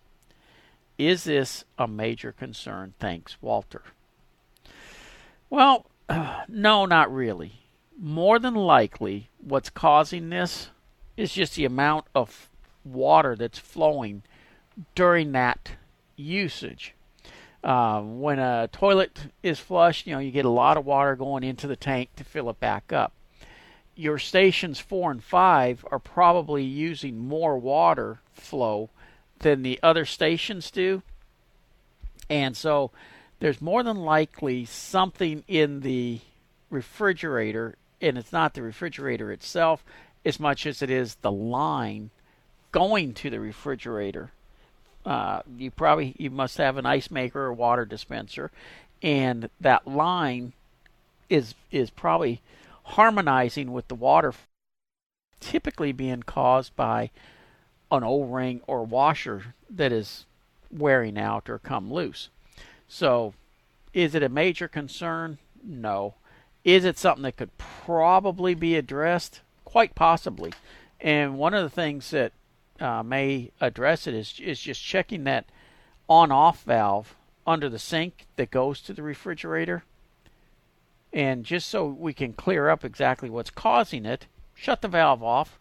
Is 0.99 1.25
this 1.25 1.65
a 1.79 1.89
major 1.89 2.31
concern? 2.31 2.93
Thanks, 2.99 3.39
Walter. 3.41 3.83
Well, 5.49 5.87
no, 6.49 6.85
not 6.85 7.11
really. 7.11 7.63
More 7.99 8.39
than 8.39 8.55
likely, 8.55 9.31
what's 9.43 9.71
causing 9.71 10.29
this 10.29 10.69
is 11.17 11.33
just 11.33 11.55
the 11.55 11.65
amount 11.65 12.05
of 12.15 12.51
water 12.85 13.35
that's 13.35 13.59
flowing 13.59 14.23
during 14.95 15.33
that 15.33 15.71
usage. 16.17 16.95
Uh, 17.65 18.03
when 18.03 18.39
a 18.39 18.69
toilet 18.71 19.29
is 19.43 19.59
flushed, 19.59 20.07
you 20.07 20.13
know, 20.13 20.19
you 20.19 20.31
get 20.31 20.45
a 20.45 20.51
lot 20.51 20.77
of 20.77 20.85
water 20.85 21.17
going 21.17 21.43
into 21.43 21.67
the 21.67 21.75
tank 21.75 22.11
to 22.17 22.23
fill 22.23 22.51
it 22.51 22.61
back 22.61 22.93
up 22.93 23.15
your 24.01 24.19
stations 24.19 24.81
four 24.81 25.11
and 25.11 25.23
five 25.23 25.85
are 25.91 25.99
probably 25.99 26.65
using 26.65 27.19
more 27.19 27.59
water 27.59 28.21
flow 28.33 28.89
than 29.41 29.63
the 29.63 29.79
other 29.83 30.07
stations 30.07 30.71
do. 30.71 31.03
And 32.31 32.57
so 32.57 32.91
there's 33.41 33.61
more 33.61 33.83
than 33.83 33.99
likely 33.99 34.65
something 34.65 35.45
in 35.47 35.81
the 35.81 36.21
refrigerator, 36.71 37.77
and 38.01 38.17
it's 38.17 38.33
not 38.33 38.55
the 38.55 38.63
refrigerator 38.63 39.31
itself 39.33 39.85
as 40.25 40.41
much 40.41 40.67
as 40.67 40.81
it 40.81 40.91
is 40.91 41.17
the 41.17 41.33
line 41.33 42.11
going 42.73 43.13
to 43.15 43.29
the 43.29 43.41
refrigerator. 43.41 44.31
Uh, 45.05 45.43
you 45.59 45.71
probably 45.71 46.15
you 46.19 46.31
must 46.31 46.57
have 46.57 46.77
an 46.79 46.87
ice 46.87 47.11
maker 47.11 47.41
or 47.41 47.53
water 47.53 47.85
dispenser, 47.85 48.51
and 49.03 49.51
that 49.61 49.87
line 49.87 50.53
is 51.29 51.55
is 51.71 51.91
probably 51.91 52.41
harmonizing 52.85 53.73
with 53.73 53.89
the 53.89 53.95
water 53.95 54.33
typically 55.41 55.93
being 55.93 56.23
caused 56.23 56.77
by 56.77 57.11
an 57.91 58.05
O-ring 58.05 58.61
or 58.67 58.85
washer 58.85 59.55
that 59.69 59.93
is 59.93 60.27
wearing 60.71 61.19
out 61.19 61.49
or 61.49 61.59
come 61.59 61.93
loose. 61.93 62.29
So, 62.87 63.35
is 63.93 64.15
it 64.15 64.23
a 64.23 64.29
major 64.29 64.69
concern? 64.69 65.39
No. 65.65 66.15
Is 66.65 66.85
it 66.85 66.99
something 66.99 67.23
that 67.23 67.37
could 67.37 67.57
probably 67.59 68.55
be 68.55 68.77
addressed? 68.77 69.41
Quite 69.65 69.95
possibly. 69.95 70.53
And 71.01 71.39
one 71.39 71.55
of 71.55 71.63
the 71.63 71.71
things 71.71 72.11
that 72.11 72.33
uh, 72.79 73.03
may 73.03 73.51
address 73.61 74.07
it 74.07 74.15
is 74.15 74.39
is 74.41 74.61
just 74.61 74.83
checking 74.83 75.25
that 75.25 75.47
on-off 76.09 76.63
valve 76.63 77.15
under 77.47 77.69
the 77.69 77.79
sink 77.79 78.27
that 78.37 78.51
goes 78.51 78.81
to 78.83 78.93
the 78.93 79.03
refrigerator 79.03 79.85
and 81.13 81.45
just 81.45 81.69
so 81.69 81.87
we 81.87 82.13
can 82.13 82.33
clear 82.33 82.69
up 82.69 82.85
exactly 82.85 83.29
what's 83.31 83.51
causing 83.51 84.07
it, 84.07 84.27
shut 84.55 84.81
the 84.83 84.89
valve 84.89 85.23
off, 85.23 85.59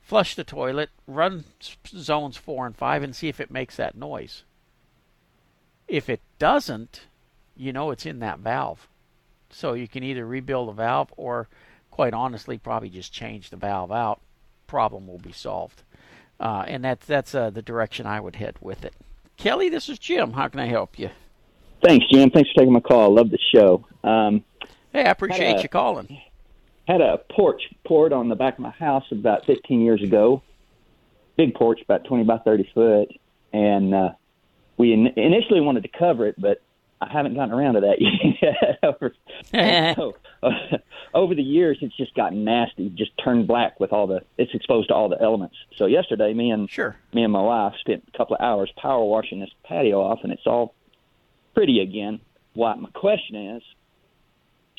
flush 0.00 0.34
the 0.34 0.44
toilet, 0.44 0.90
run 1.06 1.44
zones 1.86 2.36
4 2.36 2.66
and 2.66 2.76
5 2.76 3.02
and 3.02 3.14
see 3.14 3.28
if 3.28 3.40
it 3.40 3.50
makes 3.50 3.76
that 3.76 3.96
noise. 3.96 4.44
If 5.86 6.08
it 6.08 6.20
doesn't, 6.38 7.02
you 7.56 7.72
know 7.72 7.90
it's 7.90 8.06
in 8.06 8.18
that 8.20 8.38
valve. 8.40 8.88
So 9.50 9.74
you 9.74 9.88
can 9.88 10.02
either 10.02 10.24
rebuild 10.26 10.68
the 10.68 10.72
valve 10.72 11.12
or 11.16 11.48
quite 11.90 12.14
honestly 12.14 12.58
probably 12.58 12.88
just 12.90 13.12
change 13.12 13.50
the 13.50 13.56
valve 13.56 13.90
out. 13.92 14.20
Problem 14.66 15.06
will 15.06 15.18
be 15.18 15.32
solved. 15.32 15.82
uh, 16.38 16.64
and 16.66 16.82
that's 16.84 17.06
that's 17.06 17.34
uh, 17.34 17.50
the 17.50 17.62
direction 17.62 18.06
I 18.06 18.20
would 18.20 18.36
head 18.36 18.56
with 18.60 18.84
it. 18.84 18.94
Kelly, 19.36 19.68
this 19.68 19.88
is 19.88 19.98
Jim. 19.98 20.32
How 20.32 20.48
can 20.48 20.60
I 20.60 20.66
help 20.66 20.98
you? 20.98 21.10
Thanks, 21.84 22.06
Jim. 22.10 22.30
Thanks 22.30 22.50
for 22.50 22.60
taking 22.60 22.72
my 22.72 22.80
call. 22.80 23.02
I 23.02 23.20
love 23.20 23.30
the 23.30 23.38
show. 23.54 23.84
Um, 24.04 24.44
hey, 24.92 25.04
I 25.04 25.10
appreciate 25.10 25.58
a, 25.58 25.62
you 25.62 25.68
calling. 25.68 26.20
Had 26.86 27.00
a 27.00 27.18
porch 27.30 27.62
poured 27.86 28.12
on 28.12 28.28
the 28.28 28.34
back 28.34 28.54
of 28.54 28.60
my 28.60 28.70
house 28.70 29.04
about 29.10 29.46
15 29.46 29.80
years 29.80 30.02
ago. 30.02 30.42
Big 31.36 31.54
porch, 31.54 31.80
about 31.82 32.04
20 32.04 32.24
by 32.24 32.38
30 32.38 32.70
foot, 32.74 33.08
and 33.52 33.94
uh, 33.94 34.10
we 34.76 34.92
in- 34.92 35.12
initially 35.16 35.60
wanted 35.60 35.82
to 35.84 35.88
cover 35.88 36.26
it, 36.26 36.34
but 36.38 36.62
I 37.00 37.10
haven't 37.10 37.34
gotten 37.34 37.52
around 37.52 37.74
to 37.74 37.80
that 37.80 37.96
yet. 39.52 39.94
so, 39.96 40.16
uh, 40.42 40.78
over 41.14 41.34
the 41.34 41.42
years, 41.42 41.78
it's 41.80 41.96
just 41.96 42.14
gotten 42.14 42.44
nasty, 42.44 42.90
just 42.90 43.12
turned 43.22 43.46
black 43.46 43.80
with 43.80 43.92
all 43.92 44.06
the. 44.06 44.20
It's 44.36 44.54
exposed 44.54 44.88
to 44.88 44.94
all 44.94 45.08
the 45.08 45.20
elements. 45.20 45.56
So 45.76 45.86
yesterday, 45.86 46.34
me 46.34 46.50
and 46.50 46.68
sure. 46.68 46.96
me 47.14 47.22
and 47.22 47.32
my 47.32 47.40
wife 47.40 47.74
spent 47.80 48.04
a 48.12 48.16
couple 48.16 48.36
of 48.36 48.42
hours 48.42 48.70
power 48.76 49.04
washing 49.04 49.40
this 49.40 49.50
patio 49.64 50.00
off, 50.02 50.20
and 50.22 50.32
it's 50.32 50.46
all 50.46 50.74
pretty 51.54 51.80
again. 51.80 52.20
What 52.52 52.78
my 52.78 52.90
question 52.90 53.56
is, 53.56 53.62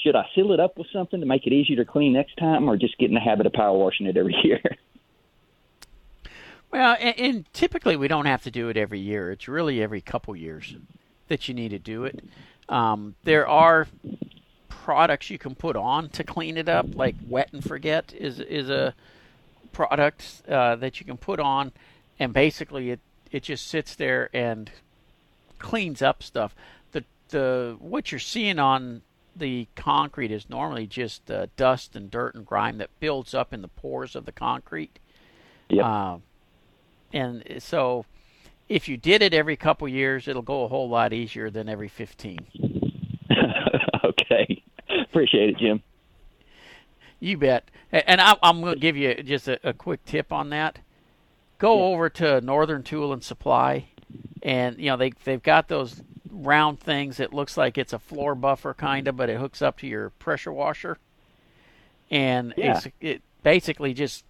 should 0.02 0.16
I 0.16 0.26
seal 0.36 0.52
it 0.52 0.60
up 0.60 0.78
with 0.78 0.88
something 0.92 1.20
to 1.20 1.26
make 1.26 1.46
it 1.46 1.54
easier 1.54 1.78
to 1.78 1.86
clean 1.86 2.14
next 2.14 2.36
time, 2.38 2.70
or 2.70 2.78
just 2.78 2.98
get 2.98 3.10
in 3.10 3.16
the 3.16 3.20
habit 3.20 3.46
of 3.46 3.54
power 3.54 3.78
washing 3.78 4.08
it 4.08 4.18
every 4.18 4.36
year? 4.44 4.62
Well, 6.72 6.96
and, 7.00 7.20
and, 7.20 7.54
typically 7.54 7.98
we 7.98 8.08
don't 8.08 8.28
have 8.28 8.44
to 8.44 8.52
do 8.52 8.70
it 8.70 8.78
every 8.78 9.00
year. 9.00 9.32
It's 9.32 9.48
really 9.48 9.84
every 9.84 10.00
couple 10.00 10.36
years 10.36 10.76
that 11.28 11.48
you 11.48 11.54
need 11.54 11.70
to 11.70 11.80
do 11.80 12.06
it. 12.06 12.24
Um, 12.70 13.16
there 13.26 13.46
are 13.48 13.88
products 14.70 15.30
you 15.30 15.38
can 15.38 15.54
put 15.54 15.76
on 15.76 16.10
to 16.10 16.24
clean 16.24 16.58
it 16.58 16.70
up, 16.70 16.96
like 16.96 17.16
Wet 17.28 17.50
and 17.52 17.64
Forget 17.64 18.14
is 18.18 18.40
is 18.40 18.70
a 18.70 18.96
product 19.74 20.44
uh, 20.48 20.76
that 20.78 21.00
you 21.00 21.06
can 21.06 21.18
put 21.18 21.40
on, 21.40 21.74
and 22.20 22.34
basically 22.34 22.92
it 22.92 23.00
it 23.32 23.44
just 23.44 23.68
sits 23.68 23.96
there 23.96 24.30
and 24.34 24.72
cleans 25.60 26.02
up 26.02 26.24
stuff. 26.24 26.56
The 26.94 27.04
the 27.30 27.76
what 27.80 28.12
you're 28.12 28.20
seeing 28.20 28.60
on 28.60 29.02
the 29.36 29.68
concrete 29.76 30.32
is 30.32 30.50
normally 30.50 30.88
just 30.88 31.30
uh, 31.32 31.48
dust 31.56 31.96
and 31.96 32.12
dirt 32.12 32.36
and 32.36 32.46
grime 32.46 32.78
that 32.80 32.90
builds 33.00 33.34
up 33.34 33.54
in 33.54 33.62
the 33.62 33.68
pores 33.68 34.16
of 34.16 34.26
the 34.26 34.32
concrete. 34.32 35.00
Yeah. 35.70 35.86
Uh, 35.86 36.20
and 37.14 37.44
so 37.60 38.06
if 38.70 38.88
you 38.88 38.98
did 38.98 39.22
it 39.22 39.34
every 39.34 39.56
couple 39.56 39.88
years, 39.88 40.28
it'll 40.28 40.42
go 40.42 40.64
a 40.64 40.68
whole 40.68 40.90
lot 40.90 41.14
easier 41.14 41.50
than 41.50 41.68
every 41.68 41.88
15. 41.90 42.40
okay. 44.04 44.64
Appreciate 44.90 45.50
it, 45.50 45.58
Jim. 45.58 45.84
You 47.20 47.38
bet. 47.38 47.70
And 47.92 48.22
I, 48.22 48.36
am 48.42 48.62
going 48.62 48.74
to 48.74 48.80
give 48.80 48.96
you 48.98 49.14
just 49.16 49.48
a, 49.48 49.60
a, 49.68 49.74
quick 49.74 50.04
tip 50.06 50.32
on 50.32 50.50
that. 50.50 50.80
Go 51.58 51.78
yeah. 51.78 51.84
over 51.84 52.10
to 52.10 52.42
Northern 52.42 52.82
Tool 52.82 53.14
and 53.14 53.24
Supply, 53.24 53.86
and 54.42 54.78
you 54.80 54.90
know 54.90 54.98
they 54.98 55.12
they've 55.26 55.44
got 55.44 55.68
those 55.68 56.02
round 56.32 56.80
things. 56.80 57.20
It 57.20 57.34
looks 57.34 57.58
like 57.58 57.78
it's 57.78 57.94
a 57.94 58.00
floor 58.00 58.36
buffer 58.36 58.74
kind 58.74 59.08
of, 59.08 59.18
but 59.18 59.30
it 59.30 59.38
hooks 59.40 59.62
up 59.62 59.80
to 59.80 59.88
your 59.88 60.10
pressure 60.12 60.52
washer, 60.52 60.98
and 62.10 62.54
yeah. 62.58 62.82
it 63.00 63.22
basically 63.44 63.94
just 63.94 64.24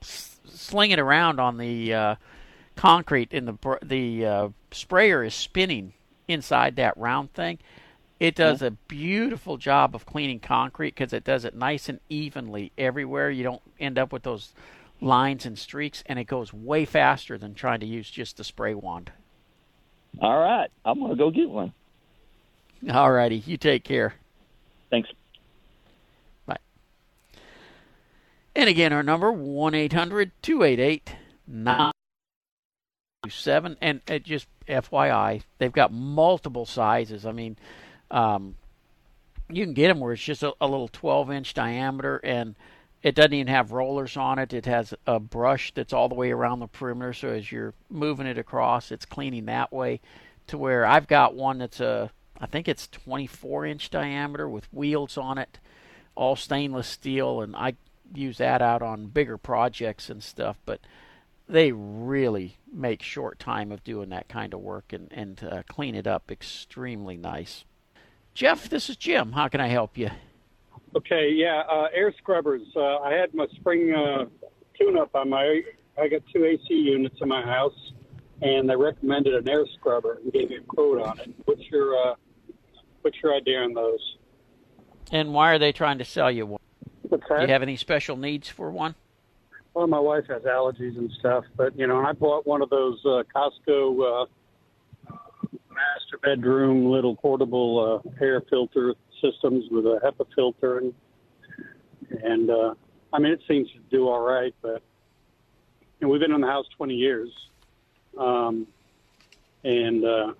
sling 0.00 0.90
it 0.90 0.98
around 0.98 1.40
on 1.40 1.56
the 1.58 1.94
uh, 1.94 2.14
concrete, 2.76 3.32
and 3.32 3.48
the 3.48 3.78
the 3.82 4.26
uh, 4.26 4.48
sprayer 4.70 5.24
is 5.24 5.34
spinning 5.34 5.92
inside 6.28 6.76
that 6.76 6.96
round 6.96 7.32
thing 7.34 7.58
it 8.20 8.36
does 8.36 8.62
a 8.62 8.70
beautiful 8.70 9.56
job 9.56 9.94
of 9.94 10.06
cleaning 10.06 10.40
concrete 10.40 10.94
because 10.94 11.12
it 11.12 11.24
does 11.24 11.44
it 11.44 11.54
nice 11.54 11.88
and 11.88 12.00
evenly 12.08 12.72
everywhere. 12.78 13.30
You 13.30 13.42
don't 13.42 13.62
end 13.80 13.98
up 13.98 14.12
with 14.12 14.22
those 14.22 14.52
lines 15.00 15.44
and 15.44 15.58
streaks, 15.58 16.02
and 16.06 16.18
it 16.18 16.24
goes 16.24 16.52
way 16.52 16.84
faster 16.84 17.36
than 17.36 17.54
trying 17.54 17.80
to 17.80 17.86
use 17.86 18.10
just 18.10 18.36
the 18.36 18.44
spray 18.44 18.74
wand. 18.74 19.10
All 20.20 20.38
right, 20.38 20.70
I'm 20.84 21.00
gonna 21.00 21.16
go 21.16 21.30
get 21.30 21.48
one. 21.48 21.72
All 22.90 23.10
righty, 23.10 23.36
you 23.36 23.56
take 23.56 23.84
care. 23.84 24.14
Thanks. 24.90 25.08
Bye. 26.46 26.58
And 28.54 28.68
again, 28.68 28.92
our 28.92 29.02
number 29.02 29.32
one 29.32 29.74
eight 29.74 29.92
hundred 29.92 30.32
two 30.42 30.62
eight 30.62 30.78
eight 30.78 31.14
nine 31.46 31.92
seven. 33.28 33.76
And 33.80 34.00
it 34.06 34.24
just 34.24 34.46
FYI, 34.68 35.42
they've 35.58 35.72
got 35.72 35.92
multiple 35.92 36.66
sizes. 36.66 37.26
I 37.26 37.32
mean 37.32 37.56
um, 38.10 38.54
you 39.50 39.64
can 39.64 39.74
get 39.74 39.88
them 39.88 40.00
where 40.00 40.12
it's 40.12 40.22
just 40.22 40.42
a, 40.42 40.54
a 40.60 40.66
little 40.66 40.88
12 40.88 41.30
inch 41.30 41.54
diameter 41.54 42.18
and 42.18 42.54
it 43.04 43.14
doesn't 43.14 43.34
even 43.34 43.52
have 43.52 43.70
rollers 43.70 44.16
on 44.16 44.38
it. 44.38 44.54
It 44.54 44.64
has 44.64 44.94
a 45.06 45.20
brush 45.20 45.72
that's 45.74 45.92
all 45.92 46.08
the 46.08 46.14
way 46.14 46.30
around 46.30 46.60
the 46.60 46.66
perimeter. 46.66 47.12
So 47.12 47.28
as 47.28 47.52
you're 47.52 47.74
moving 47.90 48.26
it 48.26 48.38
across, 48.38 48.90
it's 48.90 49.04
cleaning 49.04 49.44
that 49.44 49.70
way. 49.70 50.00
To 50.46 50.58
where 50.58 50.86
I've 50.86 51.06
got 51.06 51.34
one 51.34 51.58
that's 51.58 51.80
a, 51.80 52.10
I 52.40 52.46
think 52.46 52.66
it's 52.66 52.88
24 52.88 53.66
inch 53.66 53.90
diameter 53.90 54.48
with 54.48 54.72
wheels 54.72 55.18
on 55.18 55.36
it, 55.36 55.58
all 56.14 56.34
stainless 56.34 56.88
steel, 56.88 57.42
and 57.42 57.54
I 57.54 57.74
use 58.14 58.38
that 58.38 58.62
out 58.62 58.80
on 58.80 59.08
bigger 59.08 59.36
projects 59.36 60.08
and 60.08 60.22
stuff. 60.22 60.56
But 60.64 60.80
they 61.46 61.72
really 61.72 62.56
make 62.72 63.02
short 63.02 63.38
time 63.38 63.70
of 63.70 63.84
doing 63.84 64.08
that 64.10 64.28
kind 64.28 64.54
of 64.54 64.60
work 64.60 64.94
and 64.94 65.12
and 65.12 65.44
uh, 65.44 65.62
clean 65.68 65.94
it 65.94 66.06
up 66.06 66.30
extremely 66.30 67.18
nice. 67.18 67.64
Jeff, 68.32 68.68
this 68.68 68.88
is 68.88 68.96
Jim. 68.96 69.32
How 69.32 69.48
can 69.48 69.60
I 69.60 69.68
help 69.68 69.98
you? 69.98 70.10
Okay, 70.96 71.30
yeah, 71.32 71.62
uh, 71.70 71.88
air 71.92 72.12
scrubbers. 72.18 72.62
Uh, 72.76 72.98
I 72.98 73.12
had 73.12 73.34
my 73.34 73.46
spring 73.56 73.92
uh, 73.92 74.26
tune-up 74.78 75.14
on 75.14 75.30
my. 75.30 75.62
I 75.98 76.08
got 76.08 76.22
two 76.32 76.44
AC 76.44 76.62
units 76.68 77.16
in 77.20 77.28
my 77.28 77.42
house, 77.42 77.92
and 78.42 78.68
they 78.68 78.76
recommended 78.76 79.34
an 79.34 79.48
air 79.48 79.64
scrubber 79.74 80.18
and 80.22 80.32
gave 80.32 80.50
me 80.50 80.56
a 80.56 80.60
quote 80.60 81.00
on 81.00 81.18
it. 81.20 81.30
What's 81.44 81.62
your 81.70 81.96
uh, 81.96 82.14
What's 83.04 83.18
your 83.22 83.34
idea 83.34 83.60
on 83.60 83.74
those? 83.74 84.16
And 85.12 85.34
why 85.34 85.50
are 85.50 85.58
they 85.58 85.72
trying 85.72 85.98
to 85.98 86.06
sell 86.06 86.30
you 86.30 86.46
one? 86.46 86.60
What's 87.02 87.22
that? 87.28 87.40
Do 87.40 87.46
you 87.46 87.52
have 87.52 87.60
any 87.60 87.76
special 87.76 88.16
needs 88.16 88.48
for 88.48 88.70
one? 88.70 88.94
Well, 89.74 89.86
my 89.86 89.98
wife 89.98 90.24
has 90.30 90.40
allergies 90.44 90.96
and 90.96 91.10
stuff, 91.18 91.44
but 91.54 91.78
you 91.78 91.86
know, 91.86 91.98
and 91.98 92.06
I 92.06 92.12
bought 92.12 92.46
one 92.46 92.62
of 92.62 92.70
those 92.70 92.98
uh, 93.04 93.24
Costco 93.36 94.22
uh, 94.22 95.14
master 95.68 96.16
bedroom 96.22 96.86
little 96.86 97.14
portable 97.14 98.02
uh, 98.06 98.24
air 98.24 98.42
filter 98.48 98.94
systems 99.20 99.64
with 99.70 99.86
a 99.86 100.00
HEPA 100.04 100.26
filter, 100.34 100.78
and 100.78 100.94
and 102.22 102.50
uh, 102.50 102.74
I 103.12 103.18
mean 103.18 103.32
it 103.32 103.40
seems 103.48 103.68
to 103.72 103.78
do 103.90 104.08
all 104.08 104.20
right. 104.20 104.54
But 104.62 104.82
and 106.00 106.10
we've 106.10 106.20
been 106.20 106.32
in 106.32 106.40
the 106.40 106.46
house 106.46 106.66
20 106.76 106.94
years, 106.94 107.30
um, 108.18 108.66
and 109.62 110.04
uh, 110.04 110.32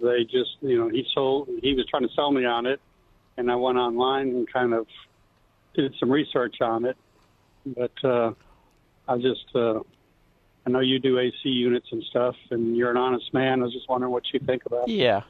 they 0.00 0.24
just 0.24 0.56
you 0.60 0.78
know 0.78 0.88
he 0.88 1.06
sold 1.14 1.48
he 1.62 1.74
was 1.74 1.86
trying 1.86 2.06
to 2.06 2.14
sell 2.14 2.30
me 2.30 2.44
on 2.44 2.66
it, 2.66 2.80
and 3.36 3.50
I 3.50 3.56
went 3.56 3.78
online 3.78 4.28
and 4.28 4.52
kind 4.52 4.74
of 4.74 4.86
did 5.74 5.94
some 6.00 6.10
research 6.10 6.56
on 6.60 6.84
it, 6.84 6.96
but 7.66 8.04
uh, 8.04 8.32
I 9.08 9.16
just 9.18 9.46
uh, 9.54 9.80
I 10.66 10.70
know 10.70 10.80
you 10.80 10.98
do 10.98 11.18
AC 11.18 11.36
units 11.44 11.86
and 11.92 12.02
stuff, 12.10 12.34
and 12.50 12.76
you're 12.76 12.90
an 12.90 12.96
honest 12.96 13.32
man. 13.32 13.60
I 13.60 13.64
was 13.64 13.72
just 13.72 13.88
wondering 13.88 14.12
what 14.12 14.24
you 14.32 14.40
think 14.40 14.66
about. 14.66 14.88
Yeah. 14.88 15.22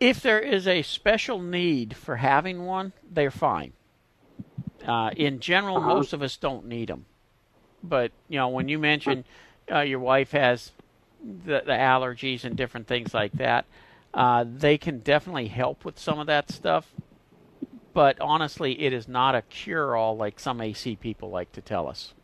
If 0.00 0.22
there 0.22 0.40
is 0.40 0.66
a 0.66 0.82
special 0.82 1.40
need 1.40 1.96
for 1.96 2.16
having 2.16 2.64
one, 2.64 2.92
they're 3.08 3.30
fine. 3.30 3.74
Uh, 4.86 5.10
in 5.14 5.40
general, 5.40 5.76
uh-huh. 5.76 5.94
most 5.94 6.12
of 6.12 6.22
us 6.22 6.36
don't 6.36 6.66
need 6.66 6.88
them. 6.88 7.04
But 7.82 8.12
you 8.28 8.38
know, 8.38 8.48
when 8.48 8.68
you 8.68 8.78
mention 8.78 9.24
uh, 9.70 9.80
your 9.80 10.00
wife 10.00 10.32
has 10.32 10.72
the, 11.22 11.62
the, 11.64 11.72
allergies 11.72 12.44
and 12.44 12.56
different 12.56 12.86
things 12.86 13.12
like 13.12 13.32
that, 13.32 13.66
uh, 14.14 14.44
they 14.46 14.78
can 14.78 15.00
definitely 15.00 15.48
help 15.48 15.84
with 15.84 15.98
some 15.98 16.18
of 16.18 16.26
that 16.26 16.50
stuff 16.50 16.92
but 17.92 18.20
honestly, 18.20 18.80
it 18.82 18.92
is 18.92 19.08
not 19.08 19.34
a 19.34 19.42
cure-all 19.42 20.16
like 20.16 20.38
some 20.38 20.60
AC 20.60 20.96
people 20.96 21.30
like 21.30 21.52
to 21.52 21.60
tell 21.60 21.88
us. 21.88 22.14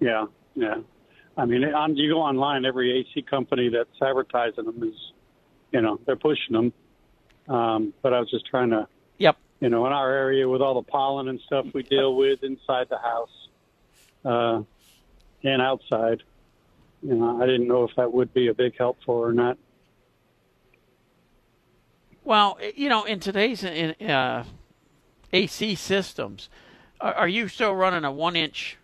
Yeah, 0.00 0.26
yeah. 0.54 0.76
I 1.36 1.44
mean, 1.44 1.64
on, 1.64 1.96
you 1.96 2.12
go 2.12 2.20
online, 2.20 2.64
every 2.64 3.00
AC 3.00 3.22
company 3.22 3.68
that's 3.68 4.00
advertising 4.00 4.64
them 4.64 4.82
is, 4.82 4.94
you 5.74 5.82
know, 5.82 6.00
they're 6.06 6.16
pushing 6.16 6.52
them. 6.52 6.72
Um, 7.48 7.92
but 8.00 8.14
I 8.14 8.20
was 8.20 8.30
just 8.30 8.46
trying 8.46 8.70
to, 8.70 8.88
yep. 9.18 9.36
You 9.60 9.68
know, 9.68 9.86
in 9.86 9.92
our 9.92 10.10
area 10.10 10.48
with 10.48 10.62
all 10.62 10.74
the 10.74 10.90
pollen 10.90 11.28
and 11.28 11.40
stuff 11.40 11.66
we 11.74 11.82
deal 11.82 12.14
with 12.16 12.42
inside 12.42 12.88
the 12.88 12.98
house 12.98 13.48
uh, 14.24 14.62
and 15.42 15.62
outside, 15.62 16.22
you 17.02 17.14
know, 17.14 17.42
I 17.42 17.46
didn't 17.46 17.68
know 17.68 17.84
if 17.84 17.94
that 17.96 18.12
would 18.12 18.32
be 18.32 18.48
a 18.48 18.54
big 18.54 18.76
help 18.78 18.98
for 19.04 19.28
or 19.28 19.32
not. 19.32 19.58
Well, 22.24 22.58
you 22.74 22.88
know, 22.88 23.04
in 23.04 23.20
today's 23.20 23.62
in, 23.62 23.94
uh, 24.08 24.44
AC 25.32 25.74
systems, 25.74 26.48
are, 27.00 27.14
are, 27.14 27.28
you 27.28 27.48
still 27.48 27.74
running 27.74 28.04
a 28.04 28.12
one-inch 28.12 28.78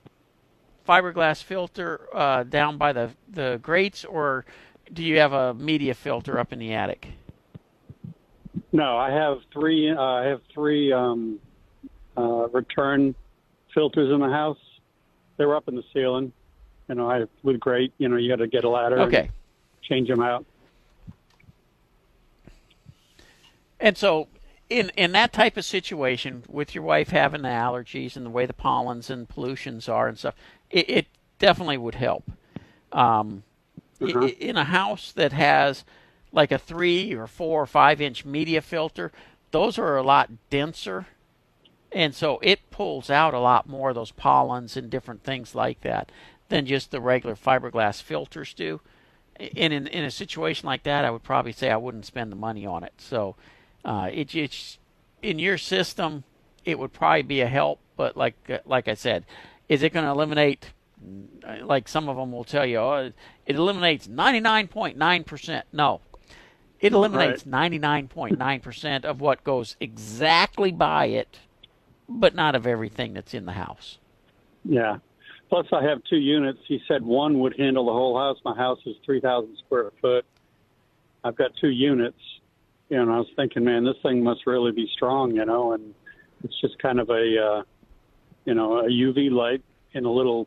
fiberglass 0.87 1.43
filter 1.43 2.09
uh, 2.15 2.43
down 2.43 2.77
by 2.77 2.93
the 2.93 3.11
the 3.29 3.59
grates, 3.63 4.05
or 4.05 4.45
do 4.93 5.03
you 5.03 5.19
have 5.19 5.33
a 5.33 5.55
media 5.55 5.95
filter 5.95 6.39
up 6.39 6.53
in 6.53 6.59
the 6.59 6.73
attic? 6.73 7.09
No, 8.73 8.97
I 8.97 9.11
have 9.11 9.39
three. 9.53 9.91
Uh, 9.91 10.01
I 10.01 10.25
have 10.27 10.41
three 10.53 10.93
um, 10.93 11.41
uh, 12.17 12.49
return 12.49 13.15
filters 13.75 14.13
in 14.13 14.21
the 14.21 14.29
house, 14.29 14.59
They 15.37 15.45
were 15.45 15.57
up 15.57 15.69
in 15.69 15.77
the 15.77 15.85
ceiling. 15.93 16.33
You 16.89 16.97
know, 16.97 17.09
I 17.11 17.25
with 17.43 17.61
great. 17.61 17.93
You 17.99 18.09
know, 18.09 18.17
you 18.17 18.29
got 18.29 18.37
to 18.43 18.49
get 18.49 18.65
a 18.65 18.69
ladder. 18.69 18.97
and 18.97 19.05
Okay. 19.15 19.31
change 19.83 20.09
them 20.09 20.21
out. 20.21 20.45
And 23.79 23.97
so, 23.97 24.29
in 24.69 24.91
in 24.97 25.13
that 25.13 25.33
type 25.33 25.57
of 25.57 25.65
situation, 25.65 26.43
with 26.49 26.75
your 26.75 26.85
wife 26.85 27.11
having 27.11 27.43
the 27.43 27.49
allergies 27.49 28.17
and 28.17 28.27
the 28.27 28.31
way 28.31 28.45
the 28.47 28.53
pollens 28.53 29.09
and 29.09 29.29
pollutions 29.29 29.89
are 29.89 30.09
and 30.09 30.19
stuff, 30.19 30.35
it, 30.71 30.91
it 30.91 31.07
definitely 31.39 31.79
would 31.79 31.95
help. 31.95 32.31
Um, 32.93 33.45
Uh-huh. 34.01 34.29
in 34.39 34.57
a 34.57 34.65
house 34.65 35.13
that 35.13 35.33
has 35.33 35.85
like 36.33 36.53
a 36.53 36.59
three 36.59 37.13
or 37.13 37.27
four 37.27 37.63
or 37.63 37.67
five 37.67 38.01
inch 38.01 38.25
media 38.25 38.63
filter, 38.63 39.13
those 39.51 39.79
are 39.79 39.97
a 39.97 40.03
lot 40.03 40.31
denser, 40.49 41.07
and 41.93 42.15
so 42.15 42.39
it 42.43 42.71
pulls 42.71 43.11
out 43.11 43.35
a 43.35 43.41
lot 43.41 43.69
more 43.69 43.91
of 43.91 43.95
those 43.97 44.13
pollens 44.13 44.77
and 44.77 44.91
different 44.91 45.25
things 45.25 45.55
like 45.55 45.81
that 45.81 46.11
than 46.49 46.67
just 46.67 46.91
the 46.91 47.01
regular 47.01 47.35
fiberglass 47.35 48.01
filters 48.03 48.55
do. 48.55 48.81
And 49.37 49.73
in 49.73 49.87
in 49.87 50.05
a 50.05 50.11
situation 50.11 50.67
like 50.67 50.83
that, 50.85 51.05
I 51.05 51.11
would 51.11 51.23
probably 51.23 51.53
say 51.53 51.71
I 51.71 51.77
wouldn't 51.77 52.07
spend 52.07 52.31
the 52.31 52.37
money 52.37 52.67
on 52.67 52.85
it. 52.85 52.93
So, 52.99 53.37
uh, 53.85 54.11
it 54.13 54.35
it's 54.35 54.79
in 55.23 55.39
your 55.39 55.59
system, 55.59 56.25
it 56.65 56.79
would 56.79 56.93
probably 56.93 57.23
be 57.23 57.41
a 57.41 57.47
help. 57.47 57.81
But 57.97 58.17
like 58.17 58.37
uh, 58.49 58.59
like 58.67 58.87
I 58.87 58.95
said, 58.95 59.25
is 59.69 59.83
it 59.83 59.93
going 59.93 60.05
to 60.05 60.11
eliminate? 60.11 60.73
Like 61.63 61.89
some 61.89 62.09
of 62.09 62.17
them 62.17 62.33
will 62.33 62.45
tell 62.45 62.67
you, 62.67 62.79
oh, 62.79 63.13
it 63.47 63.57
eliminates 63.57 64.07
ninety 64.07 64.41
nine 64.41 64.69
point 64.69 64.97
nine 64.97 65.25
percent. 65.25 65.67
No, 65.73 66.01
it 66.79 66.93
eliminates 66.93 67.47
ninety 67.47 67.79
nine 67.79 68.09
point 68.09 68.39
nine 68.39 68.61
percent 68.61 69.05
of 69.05 69.21
what 69.21 69.43
goes 69.43 69.77
exactly 69.81 70.73
by 70.73 71.07
it, 71.07 71.39
but 72.09 72.35
not 72.35 72.55
of 72.55 72.67
everything 72.67 73.15
that's 73.15 73.35
in 73.35 73.47
the 73.47 73.53
house. 73.53 73.99
Yeah. 74.65 74.99
Plus, 75.49 75.67
I 75.73 75.83
have 75.83 76.03
two 76.09 76.19
units. 76.19 76.61
He 76.69 76.81
said 76.87 77.03
one 77.03 77.41
would 77.41 77.59
handle 77.59 77.87
the 77.87 77.93
whole 77.93 78.17
house. 78.17 78.39
My 78.45 78.55
house 78.55 78.79
is 78.87 78.95
3,000 79.05 79.57
square 79.67 79.91
foot. 80.01 80.25
I've 81.25 81.35
got 81.35 81.51
two 81.61 81.71
units. 81.71 82.21
You 82.89 82.97
know, 82.97 83.03
and 83.03 83.13
I 83.13 83.19
was 83.19 83.27
thinking, 83.35 83.65
man, 83.65 83.85
this 83.85 83.97
thing 84.03 84.23
must 84.23 84.47
really 84.47 84.71
be 84.71 84.89
strong, 84.93 85.35
you 85.35 85.45
know, 85.45 85.73
and 85.73 85.95
it's 86.45 86.61
just 86.61 86.79
kind 86.79 87.01
of 87.01 87.11
a, 87.11 87.13
uh, 87.13 87.63
you 88.45 88.55
know, 88.55 88.79
a 88.79 88.89
UV 88.89 89.31
light 89.31 89.63
in 89.93 90.05
a 90.05 90.11
little 90.11 90.47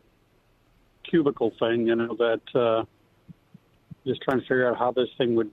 cubicle 1.09 1.51
thing, 1.59 1.87
you 1.87 1.95
know, 1.95 2.15
that 2.15 2.41
uh, 2.59 2.83
just 4.05 4.21
trying 4.21 4.39
to 4.39 4.43
figure 4.43 4.67
out 4.69 4.77
how 4.77 4.91
this 4.91 5.09
thing 5.17 5.35
would 5.35 5.51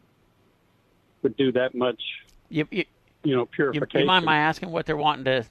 would 1.22 1.36
do 1.36 1.52
that 1.52 1.74
much, 1.74 2.00
You, 2.48 2.66
you, 2.70 2.84
you 3.24 3.36
know, 3.36 3.44
purification. 3.46 4.00
you 4.00 4.06
mind 4.06 4.24
my 4.24 4.38
asking 4.38 4.70
what 4.70 4.86
they're 4.86 4.96
wanting 4.96 5.24
to? 5.26 5.44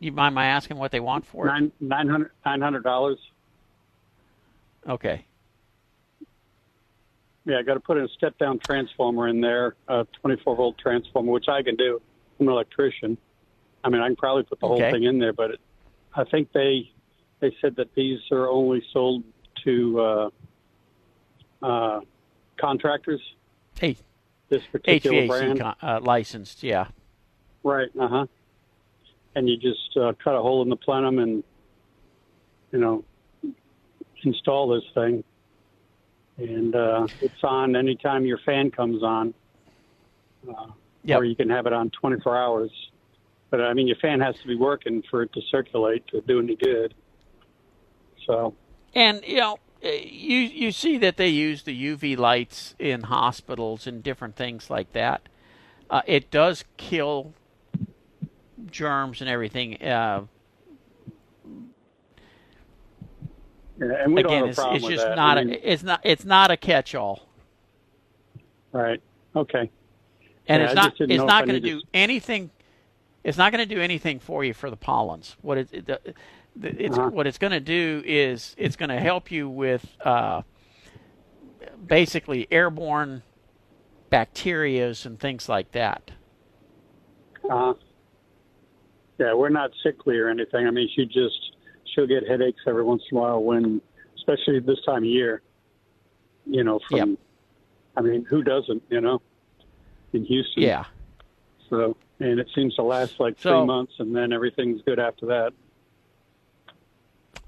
You 0.00 0.10
mind 0.10 0.34
my 0.34 0.46
asking 0.46 0.78
what 0.78 0.90
they 0.90 0.98
want 1.00 1.24
for 1.26 1.46
it? 1.46 1.50
Nine 1.50 1.72
nine 1.80 2.08
hundred 2.08 2.30
nine 2.44 2.60
hundred 2.60 2.82
dollars. 2.82 3.18
Okay. 4.88 5.24
Yeah, 7.44 7.58
I 7.58 7.62
got 7.62 7.74
to 7.74 7.80
put 7.80 7.98
in 7.98 8.04
a 8.04 8.08
step 8.08 8.38
down 8.38 8.58
transformer 8.58 9.26
in 9.28 9.40
there, 9.40 9.74
a 9.88 10.06
24 10.20 10.54
volt 10.56 10.78
transformer, 10.78 11.32
which 11.32 11.48
I 11.48 11.62
can 11.62 11.74
do. 11.74 12.00
I'm 12.38 12.46
an 12.46 12.52
electrician. 12.52 13.18
I 13.82 13.88
mean, 13.88 14.00
I 14.00 14.06
can 14.06 14.16
probably 14.16 14.44
put 14.44 14.60
the 14.60 14.66
Okay. 14.66 14.82
whole 14.82 14.92
thing 14.92 15.04
in 15.04 15.18
there, 15.18 15.32
but 15.32 15.52
it, 15.52 15.60
I 16.14 16.24
think 16.24 16.52
they 16.52 16.90
they 17.40 17.54
said 17.60 17.74
that 17.76 17.92
these 17.96 18.20
are 18.30 18.48
only 18.48 18.82
sold 18.92 19.24
to 19.64 20.00
uh, 20.00 20.30
uh, 21.62 22.00
contractors. 22.60 23.20
Hey, 23.78 23.96
This 24.48 24.62
particular 24.70 25.22
HVAC 25.22 25.28
brand, 25.28 25.60
con- 25.60 25.76
uh, 25.82 26.00
licensed, 26.02 26.62
yeah. 26.62 26.86
right? 27.62 27.88
Uh 27.98 28.08
huh. 28.08 28.26
And 29.34 29.48
you 29.48 29.56
just 29.56 29.96
uh, 29.96 30.12
cut 30.22 30.34
a 30.34 30.42
hole 30.42 30.62
in 30.62 30.68
the 30.68 30.76
plenum 30.76 31.18
and 31.18 31.42
you 32.70 32.78
know 32.78 33.04
install 34.24 34.68
this 34.68 34.84
thing, 34.94 35.24
and 36.38 36.74
uh, 36.76 37.06
it's 37.20 37.42
on 37.42 37.74
anytime 37.76 38.24
your 38.26 38.38
fan 38.38 38.70
comes 38.70 39.02
on. 39.02 39.34
Uh, 40.48 40.66
Yep. 41.04 41.18
or 41.18 41.24
you 41.24 41.34
can 41.34 41.50
have 41.50 41.66
it 41.66 41.72
on 41.72 41.90
24 41.90 42.36
hours. 42.36 42.70
But 43.50 43.60
I 43.60 43.74
mean, 43.74 43.88
your 43.88 43.96
fan 43.96 44.20
has 44.20 44.36
to 44.40 44.46
be 44.46 44.54
working 44.54 45.02
for 45.10 45.22
it 45.24 45.32
to 45.32 45.40
circulate 45.50 46.06
to 46.12 46.20
do 46.20 46.38
any 46.38 46.54
good. 46.54 46.94
So, 48.24 48.54
And 48.94 49.22
you 49.26 49.38
know, 49.38 49.58
uh, 49.84 49.88
you 49.88 50.38
you 50.38 50.72
see 50.72 50.98
that 50.98 51.16
they 51.16 51.28
use 51.28 51.62
the 51.64 51.76
UV 51.96 52.16
lights 52.18 52.74
in 52.78 53.04
hospitals 53.04 53.86
and 53.86 54.02
different 54.02 54.36
things 54.36 54.70
like 54.70 54.92
that. 54.92 55.28
Uh, 55.90 56.02
it 56.06 56.30
does 56.30 56.64
kill 56.76 57.34
germs 58.70 59.20
and 59.20 59.30
everything. 59.30 59.82
Uh, 59.82 60.26
yeah, 63.78 63.86
and 64.04 64.14
again, 64.18 64.44
don't 64.46 64.56
have 64.56 64.58
a 64.58 64.74
it's, 64.76 64.84
it's 64.84 64.86
just 64.86 65.06
that. 65.06 65.16
not 65.16 65.38
I 65.38 65.44
mean, 65.44 65.54
a 65.54 65.58
it's 65.62 65.82
not 65.82 66.00
it's 66.04 66.24
not 66.24 66.50
a 66.50 66.56
catch-all, 66.56 67.28
right. 68.72 69.02
Okay. 69.36 69.70
and 70.48 70.62
Yeah, 70.62 70.66
it's 70.66 70.74
not 70.74 70.94
it's 70.98 71.24
not 71.24 71.46
going 71.46 71.60
to 71.60 71.66
do 71.68 71.82
anything. 71.94 72.50
It's 73.24 73.38
not 73.38 73.52
going 73.52 73.66
to 73.66 73.74
do 73.74 73.80
anything 73.80 74.20
for 74.20 74.44
you 74.44 74.54
for 74.54 74.70
the 74.70 74.76
pollens. 74.76 75.36
What 75.42 75.58
it, 75.58 75.68
it 75.72 75.86
the- 75.86 76.14
it's 76.60 76.98
Uh-huh. 76.98 77.10
what 77.10 77.26
it's 77.26 77.38
going 77.38 77.52
to 77.52 77.60
do 77.60 78.02
is 78.04 78.54
it's 78.58 78.76
going 78.76 78.90
to 78.90 78.98
help 79.00 79.30
you 79.30 79.48
with 79.48 79.96
uh, 80.04 80.42
basically 81.86 82.46
airborne 82.50 83.22
bacterias 84.10 85.06
and 85.06 85.18
things 85.18 85.48
like 85.48 85.72
that. 85.72 86.10
Uh, 87.48 87.74
yeah, 89.18 89.34
we're 89.34 89.48
not 89.48 89.70
sickly 89.82 90.18
or 90.18 90.28
anything. 90.28 90.66
I 90.66 90.70
mean, 90.70 90.88
she 90.94 91.06
just 91.06 91.52
she'll 91.94 92.06
get 92.06 92.26
headaches 92.28 92.60
every 92.66 92.84
once 92.84 93.02
in 93.10 93.16
a 93.16 93.20
while 93.20 93.42
when, 93.42 93.80
especially 94.16 94.60
this 94.60 94.78
time 94.84 94.98
of 94.98 95.04
year. 95.04 95.42
You 96.44 96.64
know, 96.64 96.80
from 96.88 96.96
Yep. 97.10 97.18
I 97.96 98.00
mean, 98.00 98.24
who 98.24 98.42
doesn't? 98.42 98.82
You 98.90 99.00
know, 99.00 99.22
in 100.12 100.24
Houston. 100.24 100.62
Yeah. 100.62 100.84
So, 101.70 101.96
and 102.20 102.40
it 102.40 102.48
seems 102.54 102.74
to 102.76 102.82
last 102.82 103.20
like 103.20 103.38
So- 103.38 103.60
three 103.60 103.66
months, 103.66 103.92
and 103.98 104.14
then 104.14 104.32
everything's 104.32 104.82
good 104.82 104.98
after 104.98 105.26
that. 105.26 105.52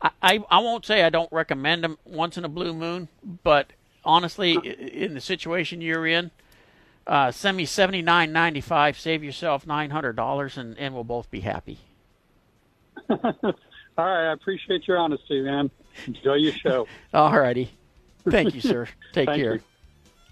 I, 0.04 0.10
I, 0.22 0.44
I 0.50 0.58
won't 0.60 0.84
say 0.84 1.02
I 1.02 1.10
don't 1.10 1.32
recommend 1.32 1.82
them 1.82 1.98
once 2.04 2.36
in 2.36 2.44
a 2.44 2.48
blue 2.48 2.74
moon, 2.74 3.08
but 3.42 3.72
honestly, 4.04 4.52
in 4.54 5.14
the 5.14 5.20
situation 5.20 5.80
you're 5.80 6.06
in, 6.06 6.30
uh, 7.06 7.30
send 7.30 7.56
me 7.56 7.64
seventy 7.64 8.02
nine 8.02 8.32
ninety 8.32 8.60
five, 8.60 8.98
save 8.98 9.24
yourself 9.24 9.66
nine 9.66 9.90
hundred 9.90 10.14
dollars, 10.16 10.56
and 10.58 10.78
and 10.78 10.94
we'll 10.94 11.04
both 11.04 11.30
be 11.30 11.40
happy. 11.40 11.78
All 13.08 13.18
right, 13.98 14.28
I 14.28 14.32
appreciate 14.32 14.86
your 14.86 14.98
honesty, 14.98 15.40
man. 15.40 15.70
Enjoy 16.06 16.34
your 16.34 16.52
show. 16.52 16.86
All 17.14 17.38
righty, 17.38 17.70
thank 18.28 18.54
you, 18.54 18.60
sir. 18.60 18.86
Take 19.12 19.26
Thank 19.26 19.42
care. 19.42 19.54
you. 19.54 19.60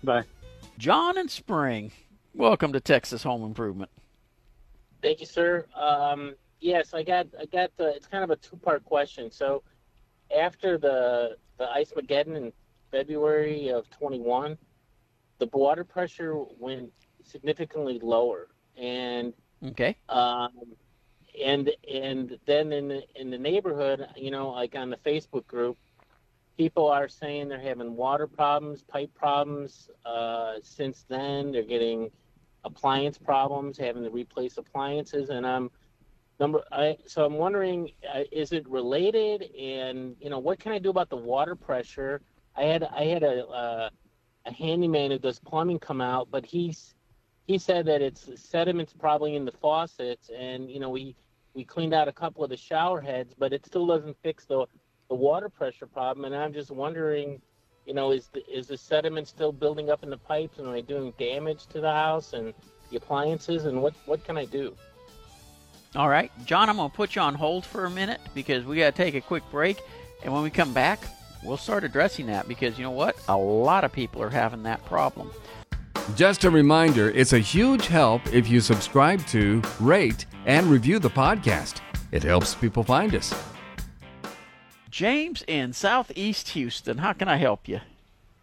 Bye. 0.05 0.25
John 0.79 1.17
and 1.19 1.31
Spring, 1.31 1.93
welcome 2.35 2.73
to 2.73 2.81
Texas 2.81 3.23
Home 3.23 3.43
Improvement. 3.45 3.91
Thank 5.03 5.21
you, 5.21 5.27
sir. 5.27 5.67
Um, 5.77 6.35
yes, 6.63 6.95
I 6.95 7.03
got 7.03 7.29
I 7.39 7.47
got 7.47 7.77
the. 7.77 7.95
It's 7.95 8.07
kind 8.07 8.25
of 8.25 8.31
a 8.31 8.37
two 8.37 8.57
part 8.57 8.85
question. 8.85 9.31
So, 9.31 9.63
after 10.37 10.79
the 10.79 11.37
the 11.59 11.69
ice 11.71 11.93
mageddon 11.93 12.37
in 12.37 12.53
February 12.91 13.69
of 13.69 13.91
21, 13.91 14.59
the 15.39 15.49
water 15.53 15.85
pressure 15.85 16.37
went 16.59 16.91
significantly 17.25 17.99
lower, 18.03 18.49
and 18.77 19.35
Okay. 19.65 19.97
um, 20.09 20.51
and 21.43 21.71
and 21.93 22.39
then 22.47 22.73
in 22.73 22.89
the 22.89 23.03
in 23.17 23.31
the 23.31 23.39
neighborhood, 23.39 24.07
you 24.17 24.31
know, 24.31 24.51
like 24.51 24.75
on 24.77 24.91
the 24.91 24.97
Facebook 24.99 25.47
group, 25.47 25.79
people 26.57 26.89
are 26.89 27.09
saying 27.09 27.49
they're 27.49 27.61
having 27.61 27.97
water 27.97 28.27
problems, 28.27 28.83
pipe 28.83 29.13
problems. 29.15 29.91
Uh, 30.05 30.55
since 30.63 31.05
then, 31.09 31.53
they're 31.53 31.63
getting 31.63 32.11
appliance 32.65 33.19
problems, 33.19 33.79
having 33.79 34.05
to 34.05 34.11
replace 34.11 34.59
appliances, 34.59 35.31
and 35.31 35.47
I'm 35.47 35.71
number. 36.43 36.65
I 36.73 36.97
so 37.07 37.25
I'm 37.25 37.35
wondering, 37.35 37.93
uh, 38.13 38.25
is 38.33 38.53
it 38.53 38.69
related? 38.69 39.43
And 39.57 40.17
you 40.21 40.29
know, 40.29 40.41
what 40.41 40.59
can 40.59 40.73
I 40.73 40.79
do 40.79 40.91
about 40.91 41.09
the 41.09 41.17
water 41.17 41.55
pressure? 41.55 42.21
I 42.57 42.65
had 42.65 42.83
I 42.83 43.05
had 43.05 43.23
a 43.23 43.47
uh, 43.47 43.91
a 44.47 44.53
handyman 44.53 45.13
who 45.13 45.19
does 45.19 45.39
plumbing 45.39 45.79
come 45.79 46.01
out, 46.01 46.29
but 46.31 46.45
he's 46.45 46.95
he 47.47 47.59
said 47.59 47.87
that 47.87 48.03
it's 48.03 48.29
sediments 48.35 48.93
probably 48.93 49.37
in 49.37 49.45
the 49.45 49.53
faucets, 49.53 50.31
and 50.37 50.69
you 50.69 50.81
know 50.81 50.91
we 50.91 51.15
we 51.55 51.65
cleaned 51.65 51.95
out 51.95 52.09
a 52.09 52.13
couple 52.13 52.43
of 52.43 52.51
the 52.51 52.57
shower 52.57 53.01
heads, 53.01 53.35
but 53.39 53.53
it 53.53 53.65
still 53.65 53.87
doesn't 53.87 54.17
fix 54.23 54.45
the 54.45 54.67
the 55.09 55.15
water 55.15 55.49
pressure 55.49 55.87
problem. 55.87 56.25
And 56.25 56.35
I'm 56.35 56.53
just 56.53 56.73
wondering, 56.73 57.41
you 57.87 57.95
know, 57.95 58.11
is 58.11 58.29
the 58.35 58.43
is 58.53 58.67
the 58.67 58.77
sediment 58.77 59.29
still 59.29 59.53
building 59.53 59.91
up 59.91 60.03
in 60.03 60.11
the 60.11 60.19
pipes, 60.19 60.59
and 60.59 60.67
are 60.67 60.73
they 60.73 60.83
doing 60.83 61.13
damage 61.19 61.67
to 61.69 61.81
the 61.81 61.93
house 61.93 62.33
and 62.33 62.53
the 62.91 62.97
appliances? 62.97 63.67
And 63.67 63.81
what 63.81 63.95
what 64.07 64.25
can 64.25 64.37
I 64.37 64.47
do? 64.47 64.75
All 65.95 66.09
right, 66.09 66.33
John, 66.47 66.71
I'm 66.71 66.77
going 66.77 66.91
to 66.91 66.97
put 66.97 67.15
you 67.15 67.21
on 67.21 67.35
hold 67.35 67.67
for 67.67 67.85
a 67.85 67.91
minute 67.91 68.19
because 68.33 68.65
we 68.65 68.79
got 68.79 68.95
to 68.95 69.03
take 69.03 69.15
a 69.15 69.21
quick 69.21 69.43
break. 69.51 69.79
And 70.25 70.33
when 70.33 70.43
we 70.43 70.49
come 70.49 70.73
back, 70.73 71.01
we'll 71.45 71.59
start 71.59 71.85
addressing 71.85 72.27
that 72.27 72.49
because 72.49 72.79
you 72.79 72.85
know 72.85 72.91
what? 72.91 73.15
A 73.29 73.37
lot 73.37 73.85
of 73.85 73.93
people 73.93 74.23
are 74.23 74.31
having 74.31 74.63
that 74.63 74.83
problem. 74.87 75.31
Just 76.17 76.45
a 76.45 76.51
reminder 76.51 77.11
it's 77.11 77.35
a 77.35 77.39
huge 77.39 77.89
help 77.89 78.27
if 78.33 78.49
you 78.49 78.61
subscribe 78.61 79.25
to, 79.27 79.61
rate, 79.81 80.25
and 80.47 80.67
review 80.69 80.99
the 80.99 81.11
podcast. 81.11 81.81
It 82.11 82.23
helps 82.23 82.55
people 82.55 82.83
find 82.83 83.15
us. 83.15 83.35
James 84.91 85.45
in 85.47 85.75
Southeast 85.75 86.49
Houston. 86.51 86.99
How 86.99 87.13
can 87.13 87.29
I 87.29 87.37
help 87.37 87.69
you? 87.69 87.81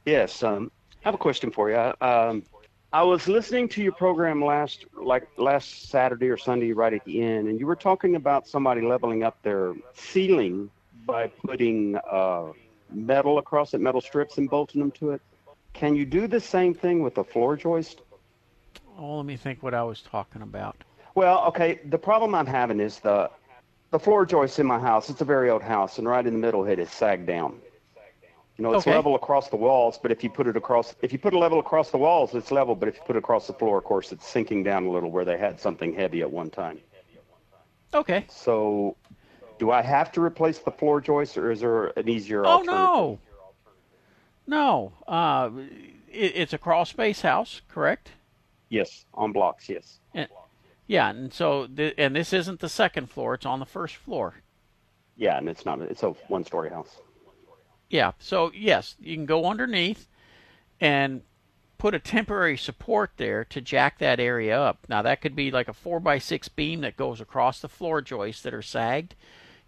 Yes, 0.06 0.44
um, 0.44 0.70
I 1.04 1.08
have 1.08 1.16
a 1.16 1.18
question 1.20 1.50
for 1.50 1.72
you. 1.72 1.94
Um, 2.08 2.44
I 2.92 3.04
was 3.04 3.28
listening 3.28 3.70
to 3.70 3.84
your 3.84 3.92
program 3.92 4.44
last, 4.44 4.86
like 4.96 5.28
last 5.38 5.90
Saturday 5.90 6.28
or 6.30 6.38
Sunday, 6.38 6.72
right 6.72 6.92
at 6.92 7.06
the 7.06 7.22
end, 7.22 7.48
and 7.48 7.60
you 7.60 7.68
were 7.68 7.76
talking 7.76 8.16
about 8.16 8.48
somebody 8.48 8.82
leveling 8.82 9.24
up 9.24 9.40
their 9.44 9.76
ceiling 9.94 10.72
by 11.06 11.28
putting 11.28 11.98
uh, 11.98 12.48
metal 12.90 13.38
across 13.38 13.76
it, 13.76 13.82
metal 13.82 14.02
strips, 14.02 14.40
and 14.40 14.50
bolting 14.50 14.82
them 14.82 14.90
to 14.92 15.12
it. 15.12 15.22
Can 15.74 15.96
you 15.96 16.04
do 16.04 16.28
the 16.28 16.40
same 16.40 16.74
thing 16.74 17.04
with 17.04 17.20
a 17.20 17.24
floor 17.24 17.56
joist? 17.56 18.02
Oh, 18.98 19.18
let 19.18 19.26
me 19.28 19.38
think 19.38 19.62
what 19.62 19.76
I 19.76 19.84
was 19.84 20.02
talking 20.02 20.42
about. 20.42 20.84
Well, 21.14 21.46
okay. 21.46 21.80
The 21.86 22.00
problem 22.00 22.34
I'm 22.34 22.48
having 22.48 22.80
is 22.80 23.00
the 23.00 23.30
the 23.92 24.00
floor 24.00 24.26
joist 24.26 24.58
in 24.58 24.66
my 24.66 24.80
house. 24.80 25.12
It's 25.12 25.22
a 25.22 25.26
very 25.26 25.52
old 25.52 25.62
house, 25.62 26.00
and 26.00 26.08
right 26.08 26.26
in 26.26 26.34
the 26.34 26.40
middle 26.40 26.66
it 26.66 26.80
is 26.80 26.90
sagged 26.90 27.28
down. 27.28 27.60
You 28.60 28.64
know, 28.64 28.74
it's 28.74 28.86
Okay. 28.86 28.92
level 28.94 29.16
across 29.16 29.48
the 29.48 29.56
walls, 29.56 29.98
but 29.98 30.12
if 30.12 30.22
you 30.22 30.30
put 30.30 30.46
it 30.46 30.58
across, 30.58 30.94
if 31.02 31.14
you 31.14 31.18
put 31.18 31.34
a 31.34 31.40
level 31.40 31.60
across 31.60 31.92
the 31.92 31.98
walls, 31.98 32.36
it's 32.36 32.52
level. 32.52 32.76
But 32.76 32.90
if 32.90 32.98
you 32.98 33.02
put 33.06 33.16
it 33.16 33.20
across 33.20 33.48
the 33.48 33.54
floor, 33.54 33.78
of 33.78 33.86
course, 33.86 34.12
it's 34.12 34.28
sinking 34.28 34.64
down 34.64 34.86
a 34.86 34.92
little 34.92 35.10
where 35.10 35.24
they 35.24 35.38
had 35.38 35.62
something 35.62 35.94
heavy 35.94 36.20
at 36.22 36.30
one 36.30 36.50
time. 36.50 36.82
Okay. 37.94 38.26
So, 38.28 38.98
do 39.60 39.72
I 39.72 39.82
have 39.82 40.12
to 40.12 40.22
replace 40.22 40.60
the 40.60 40.72
floor 40.72 41.00
joist, 41.00 41.38
or 41.38 41.52
is 41.52 41.62
there 41.62 41.98
an 41.98 42.10
easier 42.10 42.46
Oh 42.46 42.58
alternative? 42.58 42.68
no. 42.68 43.20
No. 44.46 44.92
Uh, 45.08 45.52
it, 46.12 46.34
it's 46.36 46.52
a 46.52 46.58
crawl 46.58 46.84
space 46.84 47.22
house, 47.22 47.62
correct? 47.70 48.12
Yes, 48.68 49.06
on 49.14 49.32
blocks. 49.32 49.70
Yes. 49.70 50.00
Yeah, 50.86 51.12
and 51.12 51.32
so 51.32 51.66
th- 51.66 51.94
and 51.98 52.14
this 52.14 52.34
isn't 52.34 52.60
the 52.60 52.68
second 52.68 53.10
floor; 53.10 53.36
it's 53.36 53.46
on 53.46 53.60
the 53.60 53.66
first 53.66 53.96
floor. 53.96 54.42
Yeah, 55.16 55.38
and 55.38 55.48
it's 55.48 55.64
not. 55.66 55.80
It's 55.82 56.04
a 56.04 56.10
one-story 56.28 56.72
house. 56.72 56.98
Yeah. 57.90 58.12
So 58.20 58.52
yes, 58.54 58.96
you 59.00 59.16
can 59.16 59.26
go 59.26 59.46
underneath 59.46 60.08
and 60.80 61.22
put 61.78 61.96
a 61.96 62.00
temporary 62.00 62.58
support 62.58 63.12
there 63.18 63.46
to 63.46 63.62
jack 63.62 63.98
that 64.00 64.20
area 64.20 64.60
up. 64.60 64.86
Now 64.88 65.02
that 65.02 65.22
could 65.22 65.36
be 65.36 65.50
like 65.50 65.68
a 65.68 65.74
four 65.74 66.00
by 66.00 66.20
six 66.20 66.48
beam 66.48 66.82
that 66.82 66.98
goes 66.98 67.20
across 67.22 67.60
the 67.60 67.70
floor 67.70 68.02
joists 68.02 68.44
that 68.44 68.54
are 68.54 68.62
sagged. 68.62 69.16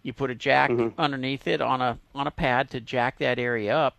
You 0.02 0.12
put 0.12 0.30
a 0.30 0.34
jack 0.34 0.70
underneath 0.98 1.46
it 1.46 1.60
on 1.60 1.80
a 1.80 1.98
on 2.14 2.26
a 2.26 2.32
pad 2.32 2.70
to 2.70 2.80
jack 2.80 3.18
that 3.18 3.38
area 3.38 3.76
up, 3.76 3.96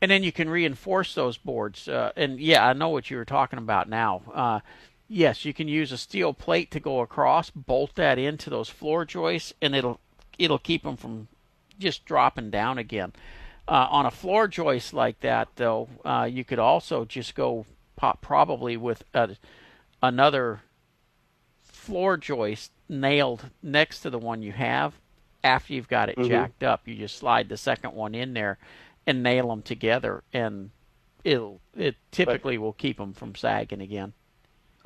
and 0.00 0.10
then 0.10 0.22
you 0.22 0.32
can 0.32 0.50
reinforce 0.50 1.14
those 1.14 1.38
boards. 1.38 1.88
Uh, 1.88 2.12
and 2.14 2.38
yeah, 2.38 2.66
I 2.66 2.72
know 2.74 2.90
what 2.90 3.10
you 3.10 3.16
were 3.16 3.24
talking 3.24 3.58
about 3.58 3.88
now. 3.88 4.22
Uh, 4.32 4.60
yes, 5.08 5.44
you 5.46 5.54
can 5.54 5.66
use 5.66 5.92
a 5.92 5.98
steel 5.98 6.34
plate 6.34 6.70
to 6.72 6.80
go 6.80 7.00
across, 7.00 7.48
bolt 7.48 7.94
that 7.94 8.18
into 8.18 8.50
those 8.50 8.68
floor 8.68 9.06
joists, 9.06 9.54
and 9.62 9.74
it'll 9.74 9.98
it'll 10.38 10.58
keep 10.58 10.82
them 10.82 10.96
from 10.96 11.28
just 11.78 12.04
dropping 12.04 12.50
down 12.50 12.78
again. 12.78 13.12
Uh, 13.66 13.86
on 13.90 14.06
a 14.06 14.10
floor 14.10 14.46
joist 14.46 14.92
like 14.92 15.20
that, 15.20 15.48
though, 15.56 15.88
uh, 16.04 16.28
you 16.30 16.44
could 16.44 16.58
also 16.58 17.04
just 17.04 17.34
go 17.34 17.64
pop, 17.96 18.20
probably 18.20 18.76
with 18.76 19.02
a, 19.14 19.36
another 20.02 20.60
floor 21.62 22.16
joist 22.16 22.72
nailed 22.88 23.50
next 23.62 24.00
to 24.00 24.10
the 24.10 24.18
one 24.18 24.42
you 24.42 24.52
have. 24.52 24.94
After 25.42 25.74
you've 25.74 25.88
got 25.88 26.08
it 26.08 26.18
jacked 26.18 26.62
up, 26.62 26.88
you 26.88 26.94
just 26.94 27.18
slide 27.18 27.50
the 27.50 27.56
second 27.58 27.92
one 27.92 28.14
in 28.14 28.32
there 28.32 28.58
and 29.06 29.22
nail 29.22 29.48
them 29.48 29.60
together, 29.60 30.22
and 30.32 30.70
it'll 31.22 31.60
it 31.76 31.96
typically 32.10 32.56
will 32.56 32.72
keep 32.72 32.96
them 32.96 33.12
from 33.12 33.34
sagging 33.34 33.82
again. 33.82 34.14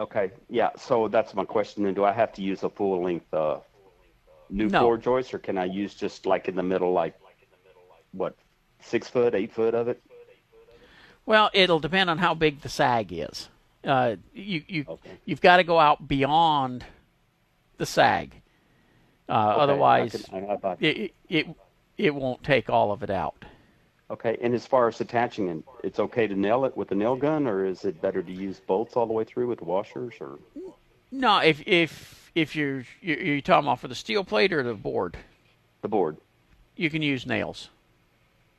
Okay. 0.01 0.33
Yeah. 0.48 0.70
So 0.77 1.07
that's 1.07 1.35
my 1.35 1.44
question. 1.44 1.85
Then, 1.85 1.94
do 1.94 2.05
I 2.05 2.12
have 2.12 2.33
to 2.35 2.42
use 2.42 2.64
a 2.64 2.68
full-length 2.68 3.33
uh, 3.33 3.59
new 4.51 4.69
No. 4.69 4.81
floor 4.81 4.99
joist, 4.99 5.35
or 5.35 5.39
can 5.39 5.59
I 5.59 5.65
use 5.65 5.95
just 5.95 6.27
like 6.27 6.49
in 6.49 6.55
the 6.57 6.63
middle, 6.63 6.93
like 6.93 7.15
what, 8.13 8.35
six 8.81 9.09
foot, 9.09 9.35
eight 9.35 9.53
foot 9.53 9.75
of 9.75 9.89
it? 9.89 10.03
Well, 11.27 11.51
it'll 11.53 11.81
depend 11.81 12.09
on 12.11 12.19
how 12.19 12.35
big 12.35 12.61
the 12.63 12.69
sag 12.69 13.13
is. 13.13 13.49
Uh, 13.85 14.17
you 14.35 14.63
you 14.67 14.85
Okay. 14.89 15.11
you've 15.25 15.41
got 15.41 15.59
to 15.59 15.65
go 15.65 15.79
out 15.79 16.09
beyond 16.09 16.85
the 17.77 17.87
sag. 17.87 18.35
Uh, 19.29 19.33
Okay, 19.53 19.61
otherwise, 19.61 20.15
I 20.33 20.41
can- 20.41 20.51
I- 20.51 20.69
I- 20.69 20.77
it, 20.81 21.15
it 21.29 21.47
it 21.99 22.15
won't 22.15 22.43
take 22.43 22.71
all 22.71 22.93
of 22.93 23.03
it 23.03 23.11
out. 23.11 23.45
Okay. 24.11 24.39
And 24.41 24.55
as 24.55 24.65
far 24.67 24.89
as 24.89 25.01
attaching 25.03 25.49
it, 25.49 25.63
it's 25.85 25.99
okay 26.01 26.27
to 26.27 26.35
nail 26.35 26.65
it 26.65 26.75
with 26.77 26.91
a 26.93 26.95
nail 26.95 27.15
gun, 27.15 27.47
or 27.47 27.67
is 27.67 27.85
it 27.85 28.01
better 28.01 28.23
to 28.23 28.33
use 28.33 28.59
bolts 28.61 28.97
all 28.97 29.07
the 29.07 29.13
way 29.13 29.25
through 29.25 29.49
with 29.49 29.61
washers? 29.61 30.15
Or 30.21 30.39
No, 31.13 31.39
if 31.41 31.63
if 31.67 32.28
if 32.35 32.55
you're 32.57 32.85
you're, 33.01 33.21
you're 33.21 33.41
talking 33.41 33.67
about 33.67 33.81
for 33.81 33.88
the 33.88 33.95
steel 33.95 34.25
plate 34.25 34.53
or 34.53 34.62
the 34.62 34.75
board, 34.75 35.17
the 35.83 35.88
board? 35.88 36.17
you 36.79 36.88
can 36.88 37.03
use 37.03 37.27
nails. 37.27 37.69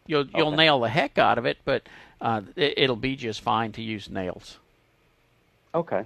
You'll 0.05 0.27
you'll 0.35 0.51
nail 0.51 0.79
the 0.79 0.89
heck 0.89 1.17
out 1.17 1.37
of 1.37 1.45
it, 1.45 1.57
but 1.65 1.87
uh, 2.21 2.41
it, 2.55 2.73
it'll 2.77 2.95
be 2.95 3.15
just 3.15 3.41
fine 3.41 3.71
to 3.73 3.81
use 3.81 4.09
nails. 4.09 4.59
Okay. 5.73 6.03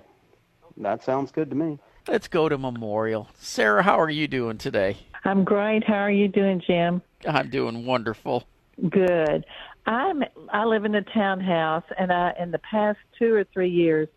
That 0.77 1.03
sounds 1.03 1.31
good 1.31 1.49
to 1.49 1.55
me. 1.55 1.79
Let's 2.07 2.27
go 2.27 2.49
to 2.49 2.57
Memorial. 2.57 3.29
Sarah, 3.39 3.83
how 3.83 3.99
are 3.99 4.09
you 4.09 4.27
doing 4.27 4.57
today? 4.57 4.97
I'm 5.23 5.43
great. 5.43 5.85
How 5.85 5.99
are 5.99 6.11
you 6.11 6.27
doing, 6.27 6.61
Jim? 6.65 7.01
I'm 7.25 7.49
doing 7.49 7.85
wonderful. 7.85 8.43
Good. 8.89 9.45
I'm 9.85 10.23
I 10.51 10.65
live 10.65 10.85
in 10.85 10.95
a 10.95 11.01
townhouse 11.01 11.83
and 11.97 12.11
I 12.11 12.33
in 12.39 12.51
the 12.51 12.59
past 12.59 12.99
2 13.19 13.33
or 13.33 13.43
3 13.45 13.69
years 13.69 14.07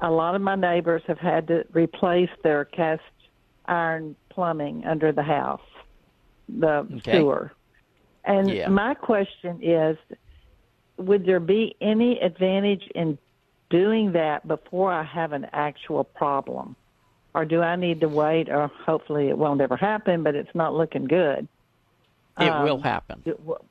a 0.00 0.10
lot 0.10 0.34
of 0.34 0.42
my 0.42 0.54
neighbors 0.54 1.02
have 1.06 1.18
had 1.18 1.46
to 1.48 1.64
replace 1.72 2.30
their 2.42 2.64
cast 2.64 3.02
iron 3.66 4.16
plumbing 4.30 4.84
under 4.86 5.12
the 5.12 5.22
house, 5.22 5.60
the 6.48 6.86
Okay. 6.96 7.12
sewer. 7.12 7.52
And 8.24 8.48
Yeah. 8.50 8.68
my 8.68 8.94
question 8.94 9.60
is 9.62 9.96
would 10.98 11.24
there 11.24 11.40
be 11.40 11.76
any 11.80 12.18
advantage 12.20 12.82
in 12.94 13.16
doing 13.70 14.12
that 14.12 14.46
before 14.48 14.92
I 14.92 15.04
have 15.04 15.32
an 15.32 15.46
actual 15.52 16.02
problem? 16.02 16.74
Or 17.34 17.44
do 17.44 17.62
I 17.62 17.76
need 17.76 18.00
to 18.00 18.08
wait 18.08 18.48
or 18.48 18.66
hopefully 18.84 19.28
it 19.28 19.38
won't 19.38 19.60
ever 19.60 19.76
happen, 19.76 20.24
but 20.24 20.34
it's 20.34 20.52
not 20.54 20.74
looking 20.74 21.04
good? 21.04 21.46
It 22.40 22.50
Um, 22.50 22.64
will 22.64 22.80
happen. 22.80 23.22
It 23.24 23.38
will. 23.44 23.64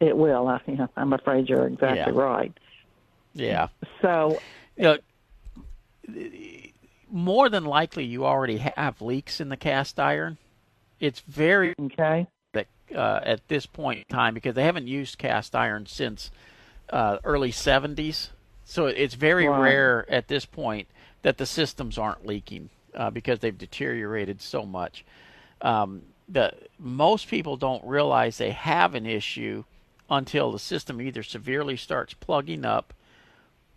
It 0.00 0.16
will. 0.16 0.48
I, 0.48 0.60
I'm 0.96 1.12
afraid 1.14 1.48
you're 1.48 1.66
exactly 1.66 2.12
Yeah. 2.12 2.20
right. 2.20 2.52
Yeah. 3.32 3.68
So, 4.02 4.42
you 4.76 4.84
know, 4.84 4.98
more 7.10 7.48
than 7.48 7.64
likely 7.64 8.04
you 8.04 8.24
already 8.24 8.58
have 8.58 9.00
leaks 9.00 9.40
in 9.40 9.48
the 9.48 9.56
cast 9.56 9.98
iron. 10.00 10.38
It's 11.00 11.20
very 11.20 11.74
okay. 11.80 12.26
that 12.52 12.66
uh, 12.94 13.20
at 13.22 13.46
this 13.48 13.66
point 13.66 14.04
in 14.08 14.14
time 14.16 14.34
because 14.34 14.54
they 14.54 14.64
haven't 14.64 14.86
used 14.86 15.18
cast 15.18 15.54
iron 15.54 15.86
since 15.86 16.30
uh, 16.90 17.18
early 17.24 17.50
70s. 17.52 18.30
So 18.64 18.86
it's 18.86 19.14
very 19.14 19.46
Right. 19.48 19.60
rare 19.60 20.06
at 20.10 20.28
this 20.28 20.44
point 20.46 20.88
that 21.22 21.38
the 21.38 21.46
systems 21.46 21.98
aren't 21.98 22.26
leaking 22.26 22.70
uh, 22.94 23.10
because 23.10 23.40
they've 23.40 23.56
deteriorated 23.56 24.40
so 24.40 24.64
much. 24.64 25.04
Um, 25.60 26.02
the 26.28 26.54
most 26.78 27.28
people 27.28 27.56
don't 27.56 27.84
realize 27.84 28.38
they 28.38 28.52
have 28.52 28.94
an 28.94 29.06
issue 29.06 29.64
until 30.08 30.52
the 30.52 30.58
system 30.58 31.00
either 31.00 31.22
severely 31.22 31.76
starts 31.76 32.14
plugging 32.14 32.64
up 32.64 32.92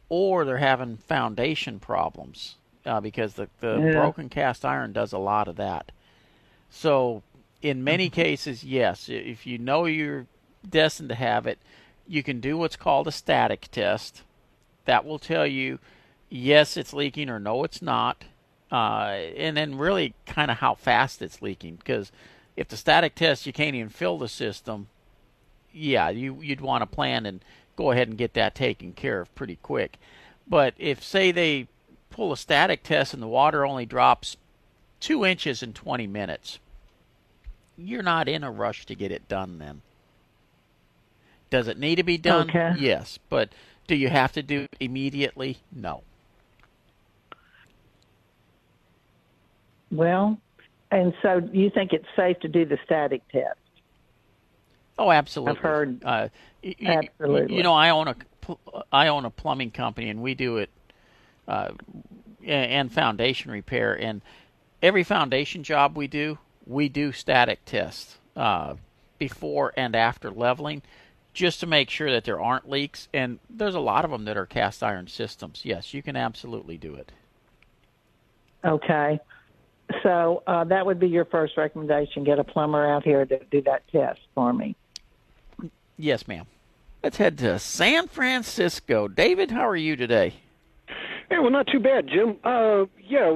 or 0.09 0.45
they're 0.45 0.57
having 0.57 0.97
foundation 0.97 1.79
problems 1.79 2.55
uh, 2.85 3.01
because 3.01 3.33
the, 3.33 3.49
the 3.59 3.81
Yeah. 3.81 3.91
broken 3.93 4.29
cast 4.29 4.63
iron 4.65 4.93
does 4.93 5.13
a 5.13 5.17
lot 5.17 5.47
of 5.47 5.55
that. 5.57 5.91
So, 6.69 7.23
in 7.61 7.83
many 7.83 8.09
cases, 8.09 8.63
yes, 8.63 9.09
if 9.09 9.45
you 9.47 9.57
know 9.57 9.85
you're 9.85 10.27
destined 10.67 11.09
to 11.09 11.15
have 11.15 11.47
it, 11.47 11.59
you 12.07 12.23
can 12.23 12.39
do 12.39 12.57
what's 12.57 12.75
called 12.75 13.07
a 13.07 13.11
static 13.11 13.67
test. 13.71 14.23
That 14.85 15.05
will 15.05 15.19
tell 15.19 15.45
you, 15.45 15.79
yes, 16.29 16.77
it's 16.77 16.93
leaking 16.93 17.29
or 17.29 17.39
no, 17.39 17.63
it's 17.63 17.81
not. 17.81 18.23
Uh, 18.71 19.17
and 19.37 19.55
then 19.57 19.77
really 19.77 20.13
kind 20.25 20.51
of 20.51 20.57
how 20.57 20.75
fast 20.75 21.21
it's 21.21 21.41
leaking. 21.41 21.75
Because 21.75 22.11
if 22.55 22.67
the 22.67 22.77
static 22.77 23.15
test, 23.15 23.45
you 23.45 23.53
can't 23.53 23.75
even 23.75 23.89
fill 23.89 24.17
the 24.17 24.27
system, 24.27 24.87
yeah, 25.73 26.09
you, 26.09 26.41
you'd 26.41 26.61
want 26.61 26.81
to 26.81 26.85
plan 26.95 27.25
and 27.25 27.43
go 27.77 27.91
ahead 27.91 28.09
and 28.09 28.17
get 28.17 28.33
that 28.33 28.53
taken 28.53 28.91
care 28.91 29.21
of 29.21 29.33
pretty 29.35 29.57
quick. 29.61 29.97
But 30.45 30.73
if, 30.77 31.01
say, 31.01 31.31
they 31.31 31.67
pull 32.09 32.33
a 32.33 32.37
static 32.37 32.83
test 32.83 33.13
and 33.13 33.23
the 33.23 33.27
water 33.27 33.65
only 33.65 33.85
drops 33.85 34.35
two 34.99 35.23
inches 35.23 35.63
in 35.63 35.71
20 35.71 36.05
minutes, 36.07 36.59
you're 37.77 38.03
not 38.03 38.27
in 38.27 38.43
a 38.43 38.51
rush 38.51 38.85
to 38.87 38.95
get 38.95 39.11
it 39.11 39.29
done 39.29 39.59
then. 39.59 39.81
Does 41.49 41.69
it 41.69 41.79
need 41.79 41.95
to 41.95 42.03
be 42.03 42.17
done? 42.17 42.49
Okay. 42.49 42.73
Yes. 42.77 43.19
But 43.29 43.49
do 43.87 43.95
you 43.95 44.09
have 44.09 44.33
to 44.33 44.43
do 44.43 44.63
it 44.63 44.75
immediately? 44.81 45.59
No. 45.71 46.03
well, 49.91 50.37
and 50.91 51.13
so 51.21 51.41
you 51.51 51.69
think 51.69 51.93
it's 51.93 52.07
safe 52.15 52.39
to 52.41 52.47
do 52.47 52.65
the 52.65 52.77
static 52.85 53.21
test? 53.29 53.59
Oh, 54.97 55.11
absolutely. 55.11 55.57
I've 55.57 55.63
heard- 55.63 56.03
Uh, 56.03 56.29
y- 56.63 56.75
y- 56.81 57.01
Absolutely. 57.03 57.55
You 57.55 57.63
know, 57.63 57.73
I 57.73 57.89
own 57.89 58.07
a 58.07 58.15
I 58.93 59.07
own 59.09 59.25
a 59.25 59.29
plumbing 59.29 59.71
company, 59.71 60.09
and 60.09 60.21
we 60.21 60.33
do 60.33 60.57
it 60.57 60.69
uh, 61.47 61.71
and 62.45 62.91
foundation 62.91 63.51
repair. 63.51 63.93
And 63.93 64.21
every 64.81 65.03
foundation 65.03 65.63
job 65.63 65.97
we 65.97 66.07
do, 66.07 66.37
we 66.65 66.87
do 66.87 67.11
static 67.11 67.65
tests. 67.65 68.17
Uh, 68.35 68.75
before 69.17 69.73
and 69.75 69.95
after 69.95 70.29
leveling 70.29 70.81
just 71.33 71.59
to 71.59 71.65
make 71.67 71.89
sure 71.89 72.11
that 72.11 72.23
there 72.23 72.39
aren't 72.39 72.69
leaks. 72.69 73.07
And 73.13 73.39
there's 73.49 73.75
a 73.75 73.79
lot 73.79 74.05
of 74.05 74.11
them 74.11 74.25
that 74.25 74.37
are 74.37 74.45
cast 74.45 74.83
iron 74.83 75.07
systems. 75.07 75.61
Yes, 75.65 75.93
you 75.93 76.01
can 76.01 76.15
absolutely 76.15 76.77
do 76.77 76.95
it. 76.95 77.11
Okay. 78.63 79.19
So 80.03 80.43
uh, 80.47 80.65
that 80.65 80.85
would 80.85 80.99
be 80.99 81.07
your 81.07 81.25
first 81.25 81.55
recommendation. 81.57 82.23
Get 82.23 82.39
a 82.39 82.43
plumber 82.43 82.85
out 82.87 83.03
here 83.03 83.25
to 83.25 83.39
do 83.45 83.61
that 83.63 83.87
test 83.87 84.19
for 84.35 84.51
me. 84.51 84.75
Yes, 85.97 86.27
ma'am. 86.27 86.45
Let's 87.03 87.17
head 87.17 87.37
to 87.39 87.57
San 87.59 88.07
Francisco. 88.07 89.07
David, 89.07 89.51
how 89.51 89.67
are 89.67 89.75
you 89.75 89.95
today? 89.95 90.35
Hey, 91.29 91.39
well, 91.39 91.49
not 91.49 91.67
too 91.67 91.79
bad, 91.79 92.07
Jim. 92.07 92.37
Uh, 92.43 92.85
yeah, 93.03 93.33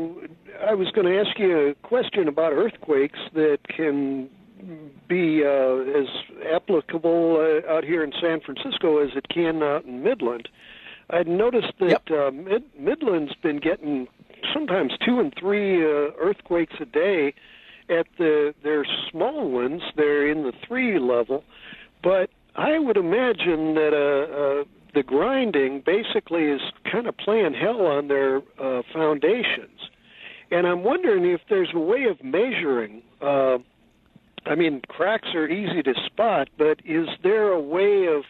I 0.66 0.74
was 0.74 0.90
going 0.92 1.08
to 1.08 1.20
ask 1.20 1.38
you 1.40 1.70
a 1.70 1.76
question 1.76 2.28
about 2.28 2.54
earthquakes 2.54 3.20
that 3.34 3.60
can 3.68 4.30
be 5.08 5.44
uh, 5.44 6.00
as 6.00 6.08
applicable 6.54 7.38
uh, 7.68 7.72
out 7.72 7.84
here 7.84 8.04
in 8.04 8.14
San 8.22 8.42
Francisco 8.42 9.00
as 9.00 9.10
it 9.16 9.28
can 9.30 9.62
out 9.64 9.86
in 9.86 10.04
Midland. 10.04 10.48
I'd 11.10 11.28
noticed 11.28 11.74
that 11.80 12.04
yep. 12.08 12.12
uh, 12.12 12.32
Mid- 12.32 12.80
Midland's 12.80 13.34
been 13.42 13.60
getting 13.60 14.08
sometimes 14.54 14.94
two 15.06 15.20
and 15.20 15.34
three 15.38 15.84
uh, 15.84 16.12
earthquakes 16.20 16.76
a 16.80 16.86
day. 16.86 17.34
At 17.90 18.08
the 18.18 18.54
their 18.64 18.86
small 19.10 19.50
ones, 19.50 19.82
they're 19.98 20.26
in 20.26 20.44
the 20.44 20.54
three 20.66 20.98
level, 20.98 21.44
but 22.02 22.30
I 22.56 22.80
would 22.80 22.98
imagine 22.98 23.76
that 23.76 23.94
uh, 23.94 24.62
uh, 24.62 24.64
the 24.94 25.04
grinding 25.04 25.82
basically 25.86 26.44
is 26.46 26.62
kind 26.92 27.08
of 27.08 27.18
playing 27.18 27.54
hell 27.54 27.86
on 27.86 28.08
their 28.08 28.38
uh, 28.60 28.82
foundations. 28.94 29.80
And 30.52 30.68
I'm 30.68 30.84
wondering 30.84 31.26
if 31.26 31.42
there's 31.50 31.70
a 31.74 31.80
way 31.80 32.06
of 32.06 32.22
measuring. 32.24 33.04
Uh, 33.22 33.60
I 34.46 34.56
mean, 34.56 34.82
cracks 34.88 35.30
are 35.34 35.48
easy 35.48 35.82
to 35.84 35.94
spot, 36.06 36.50
but 36.58 36.82
is 36.84 37.08
there 37.24 37.50
a 37.50 37.60
way 37.60 38.08
of 38.08 38.24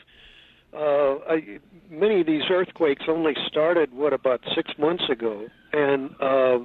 uh, 0.73 1.19
I, 1.29 1.59
many 1.89 2.21
of 2.21 2.27
these 2.27 2.43
earthquakes 2.49 3.03
only 3.07 3.33
started 3.47 3.93
what 3.93 4.13
about 4.13 4.39
six 4.55 4.71
months 4.77 5.03
ago, 5.09 5.47
and 5.73 6.15
uh, 6.21 6.59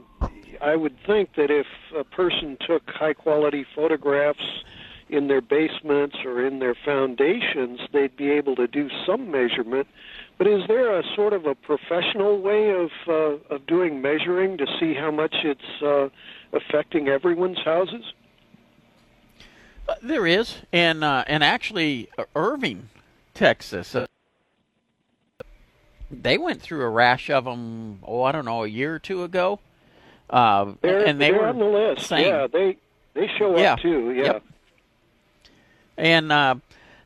I 0.63 0.77
would 0.77 0.97
think 1.07 1.31
that 1.37 1.51
if 1.51 1.67
a 1.97 2.05
person 2.05 2.57
took 2.65 2.83
high 2.87 3.15
quality 3.15 3.67
photographs 3.75 4.39
in 5.09 5.29
their 5.29 5.41
basements 5.41 6.17
or 6.25 6.45
in 6.45 6.59
their 6.59 6.75
foundations, 6.75 7.81
they'd 7.93 8.17
be 8.17 8.31
able 8.31 8.57
to 8.57 8.67
do 8.67 8.91
some 9.07 9.31
measurement. 9.31 9.87
But 10.39 10.47
is 10.47 10.63
there 10.69 10.99
a 10.99 11.03
sort 11.15 11.33
of 11.33 11.47
a 11.47 11.55
professional 11.55 12.41
way 12.41 12.71
of 12.71 12.91
uh, 13.09 13.55
of 13.55 13.67
doing 13.67 14.03
measuring 14.03 14.59
to 14.59 14.67
see 14.79 14.95
how 14.95 15.11
much 15.11 15.35
it's 15.45 15.83
uh, 15.83 16.09
affecting 16.53 17.09
everyone's 17.09 17.63
houses? 17.65 18.13
Uh, 19.89 19.95
there 20.03 20.27
is, 20.27 20.57
and 20.73 21.05
uh, 21.05 21.25
and 21.27 21.45
actually, 21.45 22.09
uh, 22.19 22.25
Irving, 22.35 22.89
Texas, 23.35 23.95
uh, 23.95 24.07
they 26.11 26.37
went 26.37 26.61
through 26.61 26.83
a 26.83 26.89
rash 26.89 27.31
of 27.31 27.45
them. 27.45 28.01
Oh, 28.03 28.23
I 28.23 28.33
don't 28.33 28.45
know, 28.45 28.65
a 28.65 28.69
year 28.69 28.95
or 28.95 28.99
two 28.99 29.23
ago. 29.23 29.61
Uh, 30.29 30.73
they're, 30.83 31.07
and 31.07 31.21
they 31.21 31.31
were 31.31 31.47
on 31.47 31.59
the 31.59 31.65
list. 31.65 32.09
Saying, 32.09 32.27
yeah, 32.27 32.47
they 32.53 32.77
they 33.15 33.31
show 33.39 33.57
yeah, 33.57 33.75
up 33.75 33.79
too. 33.79 34.11
Yeah. 34.11 34.25
Yep. 34.25 34.43
And 35.97 36.31
uh, 36.31 36.57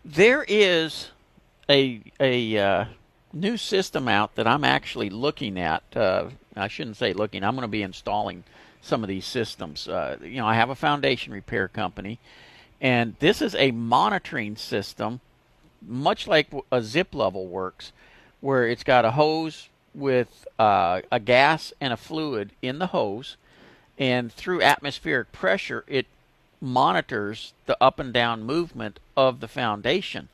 there 0.04 0.44
is 0.48 1.10
a 1.68 2.00
a 2.18 2.58
uh, 2.58 2.84
new 3.32 3.56
system 3.56 4.08
out 4.08 4.34
that 4.34 4.46
I'm 4.46 4.64
actually 4.64 5.10
looking 5.10 5.58
at. 5.58 5.82
Uh, 5.94 6.30
I 6.56 6.68
shouldn't 6.68 6.96
say 6.96 7.12
looking. 7.12 7.44
I'm 7.44 7.54
going 7.54 7.62
to 7.62 7.68
be 7.68 7.82
installing 7.82 8.44
some 8.82 9.04
of 9.04 9.08
these 9.08 9.26
systems. 9.26 9.86
Uh, 9.86 10.16
you 10.22 10.36
know, 10.36 10.46
I 10.46 10.54
have 10.54 10.70
a 10.70 10.74
foundation 10.74 11.32
repair 11.32 11.68
company, 11.68 12.18
and 12.80 13.14
this 13.20 13.40
is 13.40 13.54
a 13.54 13.70
monitoring 13.70 14.56
system, 14.56 15.20
much 15.86 16.26
like 16.26 16.52
a 16.72 16.82
zip 16.82 17.14
level 17.14 17.46
works, 17.46 17.92
where 18.40 18.66
it's 18.66 18.84
got 18.84 19.04
a 19.04 19.12
hose 19.12 19.68
with 19.94 20.46
uh, 20.58 21.02
a 21.12 21.20
gas 21.20 21.72
and 21.80 21.92
a 21.92 21.96
fluid 21.96 22.50
in 22.62 22.78
the 22.78 22.88
hose, 22.88 23.36
and 23.98 24.32
through 24.32 24.62
atmospheric 24.62 25.30
pressure, 25.30 25.84
it 25.86 26.06
monitors 26.60 27.52
the 27.66 27.76
up 27.80 27.98
and 27.98 28.12
down 28.12 28.42
movement 28.42 29.00
of 29.16 29.40
the 29.40 29.48
foundation. 29.48 30.28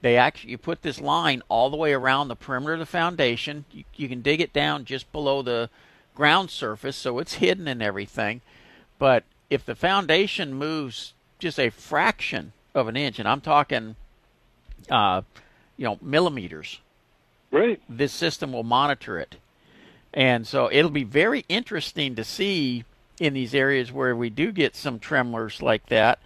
They 0.00 0.16
actually 0.16 0.50
you 0.50 0.58
put 0.58 0.82
this 0.82 1.00
line 1.00 1.42
all 1.48 1.70
the 1.70 1.76
way 1.76 1.92
around 1.92 2.28
the 2.28 2.36
perimeter 2.36 2.74
of 2.74 2.78
the 2.78 2.86
foundation. 2.86 3.64
You, 3.72 3.84
you 3.96 4.08
can 4.08 4.20
dig 4.20 4.40
it 4.40 4.52
down 4.52 4.84
just 4.84 5.10
below 5.12 5.42
the 5.42 5.70
ground 6.14 6.50
surface, 6.50 6.96
so 6.96 7.18
it's 7.18 7.34
hidden 7.34 7.66
and 7.66 7.82
everything. 7.82 8.40
But 8.98 9.24
if 9.50 9.64
the 9.64 9.74
foundation 9.74 10.54
moves 10.54 11.14
just 11.38 11.58
a 11.58 11.70
fraction 11.70 12.52
of 12.74 12.88
an 12.88 12.96
inch, 12.96 13.18
and 13.18 13.28
I'm 13.28 13.40
talking, 13.40 13.96
uh, 14.90 15.22
you 15.76 15.84
know, 15.84 15.98
millimeters, 16.00 16.80
right? 17.50 17.80
This 17.88 18.12
system 18.12 18.52
will 18.52 18.62
monitor 18.62 19.18
it, 19.18 19.36
and 20.12 20.46
so 20.46 20.70
it'll 20.70 20.90
be 20.90 21.04
very 21.04 21.44
interesting 21.48 22.14
to 22.14 22.24
see 22.24 22.84
in 23.18 23.34
these 23.34 23.54
areas 23.54 23.92
where 23.92 24.14
we 24.16 24.30
do 24.30 24.52
get 24.52 24.74
some 24.74 24.98
tremors 24.98 25.62
like 25.62 25.86
that, 25.86 26.18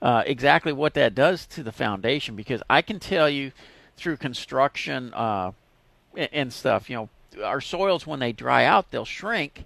uh, 0.00 0.22
exactly 0.26 0.72
what 0.72 0.94
that 0.94 1.14
does 1.14 1.46
to 1.46 1.62
the 1.62 1.72
foundation. 1.72 2.36
Because 2.36 2.62
I 2.68 2.82
can 2.82 3.00
tell 3.00 3.28
you 3.28 3.52
through 3.96 4.18
construction 4.18 5.12
uh, 5.14 5.52
and 6.16 6.52
stuff, 6.52 6.88
you 6.88 6.96
know, 6.96 7.08
our 7.42 7.60
soils 7.60 8.06
when 8.06 8.20
they 8.20 8.32
dry 8.32 8.64
out, 8.64 8.90
they'll 8.90 9.04
shrink, 9.04 9.64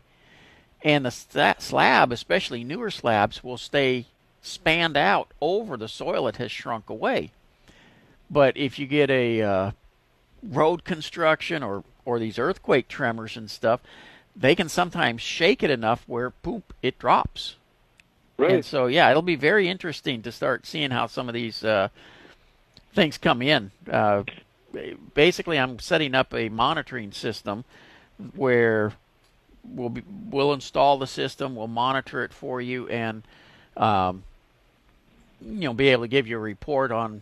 and 0.83 1.05
the 1.05 1.11
slab, 1.59 2.13
especially 2.13 2.65
newer 2.65 2.91
slabs, 2.91 3.45
will 3.45 3.59
stay 3.59 4.07
spanned 4.43 4.97
out 4.97 5.29
over 5.41 5.77
the 5.77 5.89
soil 5.89 6.25
that 6.25 6.37
has 6.37 6.51
shrunk 6.51 6.89
away. 6.89 7.33
But 8.31 8.57
if 8.57 8.79
you 8.79 8.87
get 8.87 9.11
a 9.11 9.43
uh, 9.43 9.71
road 10.43 10.85
construction 10.85 11.63
or 11.63 11.85
or 12.05 12.19
these 12.19 12.39
earthquake 12.39 12.89
tremors 12.89 13.37
and 13.37 13.51
stuff, 13.51 13.81
they 14.41 14.55
can 14.55 14.69
sometimes 14.69 15.21
shake 15.21 15.63
it 15.63 15.71
enough 15.71 16.03
where 16.07 16.31
poop 16.31 16.73
it 16.83 16.99
drops. 16.99 17.57
Right. 18.39 18.53
And 18.53 18.65
so 18.65 18.87
yeah, 18.87 19.11
it'll 19.11 19.23
be 19.23 19.37
very 19.37 19.69
interesting 19.69 20.23
to 20.23 20.33
start 20.33 20.67
seeing 20.67 20.91
how 20.91 21.07
some 21.07 21.29
of 21.29 21.35
these 21.35 21.63
uh, 21.63 21.89
things 22.95 23.19
come 23.19 23.43
in. 23.43 23.71
Uh, 23.89 24.25
basically, 25.13 25.59
I'm 25.59 25.79
setting 25.79 26.15
up 26.15 26.33
a 26.33 26.49
monitoring 26.49 27.13
system 27.13 27.65
where 28.35 28.95
we'll 29.63 29.91
be, 29.91 30.03
we'll 30.31 30.55
install 30.55 30.97
the 30.97 31.07
system, 31.07 31.55
we'll 31.55 31.67
monitor 31.67 32.25
it 32.25 32.33
for 32.33 32.63
you, 32.63 32.89
and 32.89 33.23
um, 33.77 34.25
you 35.43 35.61
know 35.61 35.75
be 35.75 35.89
able 35.89 36.05
to 36.05 36.09
give 36.09 36.27
you 36.27 36.37
a 36.37 36.41
report 36.41 36.91
on 36.93 37.21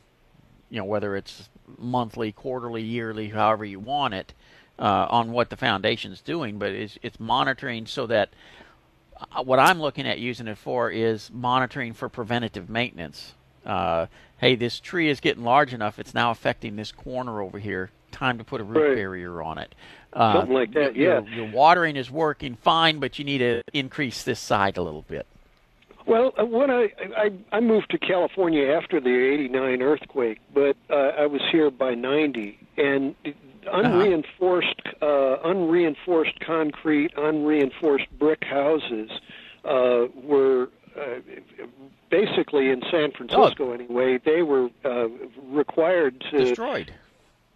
you 0.71 0.79
know 0.79 0.85
whether 0.85 1.17
it's 1.17 1.49
monthly, 1.79 2.31
quarterly, 2.31 2.83
yearly, 2.83 3.31
however 3.31 3.65
you 3.65 3.81
want 3.81 4.15
it 4.15 4.33
uh, 4.79 5.07
on 5.11 5.33
what 5.33 5.51
the 5.51 5.57
foundation's 5.57 6.21
doing, 6.21 6.59
but 6.59 6.71
it's, 6.71 6.99
it's 7.03 7.19
monitoring 7.19 7.87
so 7.87 8.07
that 8.07 8.31
uh, 9.33 9.43
what 9.43 9.59
I'm 9.59 9.81
looking 9.81 10.07
at 10.07 10.19
using 10.19 10.47
it 10.47 10.59
for 10.59 10.91
is 10.91 11.31
monitoring 11.33 11.93
for 11.93 12.09
preventative 12.09 12.71
maintenance. 12.71 13.35
Uh, 13.67 14.07
hey, 14.39 14.55
this 14.55 14.79
tree 14.81 15.09
is 15.09 15.21
getting 15.21 15.43
large 15.43 15.75
enough; 15.75 15.99
it's 15.99 16.15
now 16.15 16.31
affecting 16.31 16.77
this 16.77 16.93
corner 16.93 17.43
over 17.43 17.59
here. 17.59 17.91
Time 18.13 18.39
to 18.39 18.45
put 18.45 18.61
a 18.61 18.65
root 18.65 18.89
right. 18.89 18.95
barrier 18.95 19.43
on 19.43 19.59
it. 19.59 19.75
Uh, 20.13 20.35
Something 20.35 20.55
like 20.55 20.73
that, 20.73 20.97
yeah. 20.97 21.21
Your, 21.21 21.29
your, 21.29 21.51
watering 21.51 21.97
is 21.97 22.11
working 22.11 22.57
fine, 22.57 23.01
but 23.01 23.19
you 23.19 23.25
need 23.25 23.39
to 23.39 23.63
increase 23.75 24.23
this 24.23 24.41
side 24.41 24.79
a 24.79 24.83
little 24.83 25.03
bit. 25.03 25.27
Well, 26.07 26.33
uh, 26.39 26.47
when 26.47 26.71
I, 26.71 26.91
I 27.17 27.31
I 27.53 27.61
moved 27.61 27.91
to 27.91 27.99
California 27.99 28.69
after 28.69 29.01
the 29.01 29.11
'89 29.11 29.83
earthquake, 29.83 30.39
but 30.55 30.77
uh, 30.89 30.95
I 30.95 31.27
was 31.27 31.43
here 31.51 31.71
by 31.71 31.95
'90, 31.95 32.59
and. 32.77 33.15
Unreinforced 33.73 34.83
uh, 35.03 35.37
unreinforced 35.45 36.39
concrete, 36.41 37.13
unreinforced 37.17 38.07
brick 38.19 38.45
houses 38.45 39.11
uh, 39.65 40.07
were 40.15 40.69
uh, 40.97 41.21
basically 42.11 42.71
in 42.71 42.83
San 42.91 43.13
Francisco 43.13 43.71
oh. 43.71 43.73
anyway. 43.73 44.19
They 44.25 44.43
were 44.43 44.69
uh, 44.85 45.09
required 45.51 46.25
to 46.31 46.39
destroyed. 46.39 46.93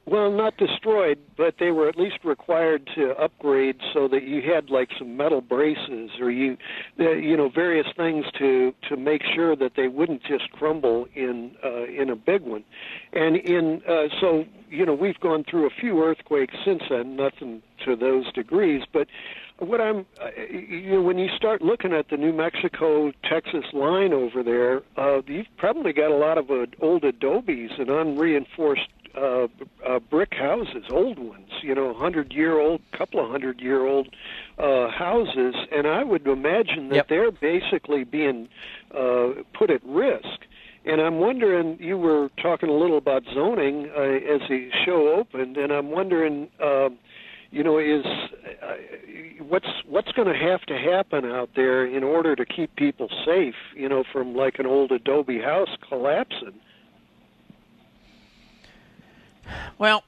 Well, 0.04 0.32
not 0.32 0.56
destroyed, 0.56 1.18
but 1.36 1.54
they 1.60 1.70
were 1.70 1.88
at 1.88 1.96
least 1.96 2.24
required 2.24 2.90
to 2.96 3.12
upgrade 3.12 3.76
so 3.94 4.08
that 4.08 4.24
you 4.24 4.42
had 4.42 4.68
like 4.68 4.90
some 4.98 5.16
metal 5.16 5.40
braces 5.40 6.10
or 6.20 6.28
you, 6.28 6.56
uh, 6.98 7.10
you 7.12 7.36
know, 7.36 7.48
various 7.48 7.86
things 7.96 8.26
to 8.38 8.74
to 8.88 8.96
make 8.96 9.22
sure 9.22 9.54
that 9.54 9.76
they 9.76 9.86
wouldn't 9.86 10.24
just 10.24 10.50
crumble 10.50 11.06
in 11.14 11.52
uh, 11.64 11.84
in 11.84 12.10
a 12.10 12.16
big 12.16 12.42
one. 12.42 12.64
And 13.12 13.36
in 13.36 13.82
uh, 13.88 14.08
so 14.20 14.44
you 14.70 14.86
know 14.86 14.94
we've 14.94 15.20
gone 15.20 15.44
through 15.48 15.66
a 15.66 15.70
few 15.70 16.02
earthquakes 16.02 16.54
since 16.64 16.82
then, 16.88 17.16
nothing 17.16 17.62
to 17.84 17.96
those 17.96 18.32
degrees, 18.32 18.82
but 18.92 19.08
what 19.58 19.80
I'm, 19.80 20.06
uh, 20.20 20.28
you 20.50 20.92
know, 20.92 21.02
when 21.02 21.18
you 21.18 21.28
start 21.36 21.62
looking 21.62 21.92
at 21.92 22.08
the 22.08 22.16
New 22.16 22.32
Mexico 22.32 23.12
Texas 23.22 23.64
line 23.72 24.12
over 24.12 24.42
there, 24.42 24.82
uh, 24.96 25.22
you've 25.26 25.46
probably 25.56 25.92
got 25.92 26.10
a 26.10 26.16
lot 26.16 26.38
of 26.38 26.50
uh, 26.50 26.66
old 26.80 27.04
adobes 27.04 27.78
and 27.78 27.88
unreinforced 27.88 28.88
uh, 29.14 29.46
uh, 29.86 29.98
brick 29.98 30.34
houses, 30.34 30.84
old 30.90 31.18
ones, 31.18 31.50
you 31.62 31.74
know, 31.74 31.92
hundred 31.94 32.32
year 32.32 32.58
old, 32.58 32.80
couple 32.92 33.20
of 33.22 33.30
hundred 33.30 33.60
year 33.60 33.86
old 33.86 34.08
uh, 34.58 34.88
houses, 34.88 35.54
and 35.70 35.86
I 35.86 36.02
would 36.02 36.26
imagine 36.26 36.88
that 36.88 36.94
yep. 36.94 37.08
they're 37.08 37.30
basically 37.30 38.04
being 38.04 38.48
uh, 38.94 39.28
put 39.52 39.70
at 39.70 39.84
risk. 39.84 40.46
And 40.84 41.00
I'm 41.00 41.18
wondering, 41.18 41.78
you 41.80 41.96
were 41.96 42.28
talking 42.42 42.68
a 42.68 42.72
little 42.72 42.98
about 42.98 43.22
zoning 43.32 43.88
uh, 43.96 44.00
as 44.00 44.40
the 44.48 44.68
show 44.84 45.14
opened, 45.14 45.56
and 45.56 45.72
I'm 45.72 45.90
wondering, 45.90 46.48
uh, 46.60 46.88
you 47.52 47.62
know, 47.62 47.78
is 47.78 48.04
uh, 48.04 48.74
what's 49.38 49.68
what's 49.86 50.10
going 50.12 50.26
to 50.26 50.38
have 50.38 50.62
to 50.62 50.76
happen 50.76 51.24
out 51.24 51.50
there 51.54 51.86
in 51.86 52.02
order 52.02 52.34
to 52.34 52.44
keep 52.44 52.74
people 52.74 53.08
safe, 53.24 53.54
you 53.76 53.88
know, 53.88 54.02
from 54.12 54.34
like 54.34 54.58
an 54.58 54.66
old 54.66 54.90
adobe 54.90 55.40
house 55.40 55.68
collapsing? 55.88 56.54
Well, 59.78 60.02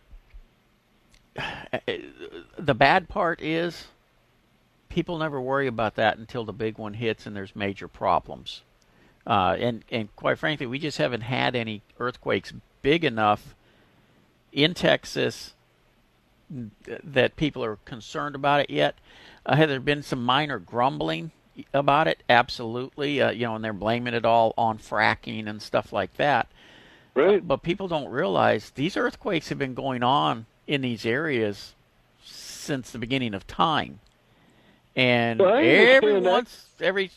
the 2.58 2.74
bad 2.74 3.08
part 3.08 3.40
is 3.40 3.88
people 4.88 5.18
never 5.18 5.40
worry 5.40 5.66
about 5.66 5.96
that 5.96 6.18
until 6.18 6.44
the 6.44 6.52
big 6.52 6.78
one 6.78 6.94
hits 6.94 7.26
and 7.26 7.36
there's 7.36 7.54
major 7.54 7.88
problems. 7.88 8.62
Uh, 9.26 9.56
and 9.58 9.84
and 9.90 10.14
quite 10.16 10.38
frankly, 10.38 10.66
we 10.66 10.78
just 10.78 10.98
haven't 10.98 11.22
had 11.22 11.56
any 11.56 11.82
earthquakes 11.98 12.52
big 12.82 13.04
enough 13.04 13.54
in 14.52 14.74
Texas 14.74 15.54
that 16.50 17.36
people 17.36 17.64
are 17.64 17.76
concerned 17.84 18.34
about 18.34 18.60
it 18.60 18.70
yet. 18.70 18.96
Uh, 19.46 19.56
have 19.56 19.68
there 19.68 19.80
been 19.80 20.02
some 20.02 20.22
minor 20.22 20.58
grumbling 20.58 21.30
about 21.72 22.06
it? 22.06 22.22
Absolutely. 22.28 23.20
Uh, 23.20 23.30
you 23.30 23.46
know, 23.46 23.54
and 23.56 23.64
they're 23.64 23.72
blaming 23.72 24.14
it 24.14 24.24
all 24.24 24.52
on 24.58 24.78
fracking 24.78 25.48
and 25.48 25.60
stuff 25.62 25.92
like 25.92 26.14
that. 26.16 26.48
Right. 27.16 27.46
but 27.46 27.62
people 27.62 27.86
don't 27.86 28.08
realize 28.10 28.70
these 28.70 28.96
earthquakes 28.96 29.48
have 29.48 29.58
been 29.58 29.74
going 29.74 30.02
on 30.02 30.46
in 30.66 30.80
these 30.80 31.06
areas 31.06 31.74
since 32.24 32.90
the 32.90 32.98
beginning 32.98 33.34
of 33.34 33.46
time. 33.46 34.00
And 34.96 35.38
Well, 35.38 35.54
every 35.56 36.14
that. 36.14 36.22
once 36.24 36.66
every 36.80 37.12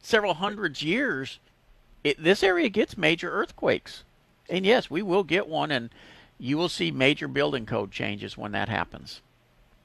several 0.00 0.34
hundreds 0.34 0.82
years, 0.82 1.38
it, 2.04 2.22
this 2.22 2.42
area 2.42 2.68
gets 2.68 2.96
major 2.96 3.30
earthquakes. 3.30 4.04
And 4.48 4.64
yes, 4.64 4.90
we 4.90 5.02
will 5.02 5.24
get 5.24 5.48
one, 5.48 5.70
and 5.70 5.90
you 6.38 6.56
will 6.56 6.68
see 6.68 6.90
major 6.90 7.28
building 7.28 7.66
code 7.66 7.90
changes 7.90 8.38
when 8.38 8.52
that 8.52 8.68
happens. 8.68 9.20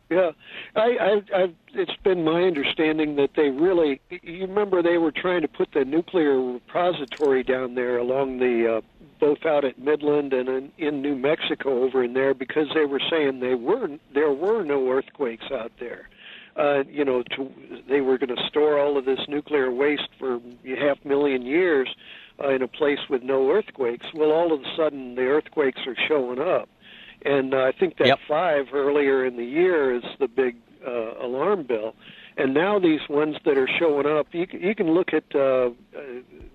Yeah, 0.10 0.32
I, 0.76 0.82
I, 0.82 1.42
I've, 1.44 1.56
it's 1.74 1.96
been 2.04 2.24
my 2.24 2.44
understanding 2.44 3.16
that 3.16 3.32
they 3.36 3.50
really. 3.50 4.00
You 4.10 4.46
remember 4.46 4.84
they 4.84 5.00
were 5.00 5.12
trying 5.12 5.42
to 5.42 5.48
put 5.48 5.72
the 5.74 5.86
nuclear 5.86 6.40
repository 6.40 7.44
down 7.44 7.74
there 7.74 7.98
along 7.98 8.38
the, 8.38 8.78
uh, 8.78 8.82
both 9.20 9.44
out 9.46 9.66
at 9.66 9.80
Midland 9.80 10.34
and 10.34 10.48
in, 10.50 10.72
in 10.78 11.02
New 11.02 11.16
Mexico 11.16 11.84
over 11.84 12.04
in 12.04 12.14
there 12.14 12.34
because 12.34 12.68
they 12.76 12.86
were 12.86 13.02
saying 13.10 13.40
they 13.40 13.56
were 13.56 13.88
there 14.14 14.32
were 14.32 14.64
no 14.64 14.92
earthquakes 14.92 15.46
out 15.52 15.72
there. 15.80 16.10
Uh, 16.56 16.84
you 16.88 17.04
know, 17.04 17.24
to, 17.24 17.52
they 17.90 18.02
were 18.02 18.18
going 18.18 18.36
to 18.36 18.48
store 18.48 18.80
all 18.80 18.96
of 18.98 19.06
this 19.06 19.20
nuclear 19.28 19.72
waste 19.72 20.10
for 20.20 20.40
half 20.80 21.04
million 21.04 21.42
years 21.44 21.90
uh, 22.44 22.50
in 22.50 22.62
a 22.62 22.68
place 22.68 23.00
with 23.10 23.24
no 23.24 23.50
earthquakes. 23.50 24.06
Well, 24.14 24.32
all 24.32 24.54
of 24.54 24.62
a 24.62 24.76
sudden 24.78 25.16
the 25.16 25.24
earthquakes 25.24 25.82
are 25.88 25.96
showing 26.08 26.40
up. 26.40 26.70
And 27.26 27.54
uh, 27.54 27.64
I 27.64 27.72
think 27.72 27.98
that 27.98 28.08
Yep. 28.08 28.20
five 28.28 28.66
earlier 28.74 29.26
in 29.26 29.38
the 29.38 29.46
year 29.46 29.96
is 29.96 30.04
the 30.20 30.28
big 30.28 30.58
uh, 30.86 31.14
alarm 31.20 31.64
bell. 31.64 31.96
And 32.36 32.54
now 32.54 32.80
these 32.80 33.08
ones 33.10 33.38
that 33.46 33.58
are 33.58 33.70
showing 33.80 34.08
up, 34.08 34.28
you 34.32 34.48
can, 34.48 34.62
you 34.62 34.74
can 34.76 34.92
look 34.92 35.14
at 35.14 35.24
uh, 35.36 35.40
uh, 35.40 35.72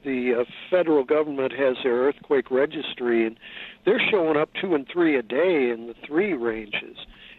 the 0.04 0.40
uh, 0.40 0.44
federal 0.70 1.04
government 1.04 1.52
has 1.52 1.76
their 1.82 1.94
earthquake 1.94 2.50
registry, 2.50 3.26
and 3.26 3.38
they're 3.84 4.02
showing 4.10 4.36
up 4.36 4.50
two 4.60 4.74
and 4.74 4.86
three 4.88 5.16
a 5.16 5.22
day 5.22 5.70
in 5.70 5.86
the 5.86 5.94
three 6.06 6.34
ranges. 6.34 6.98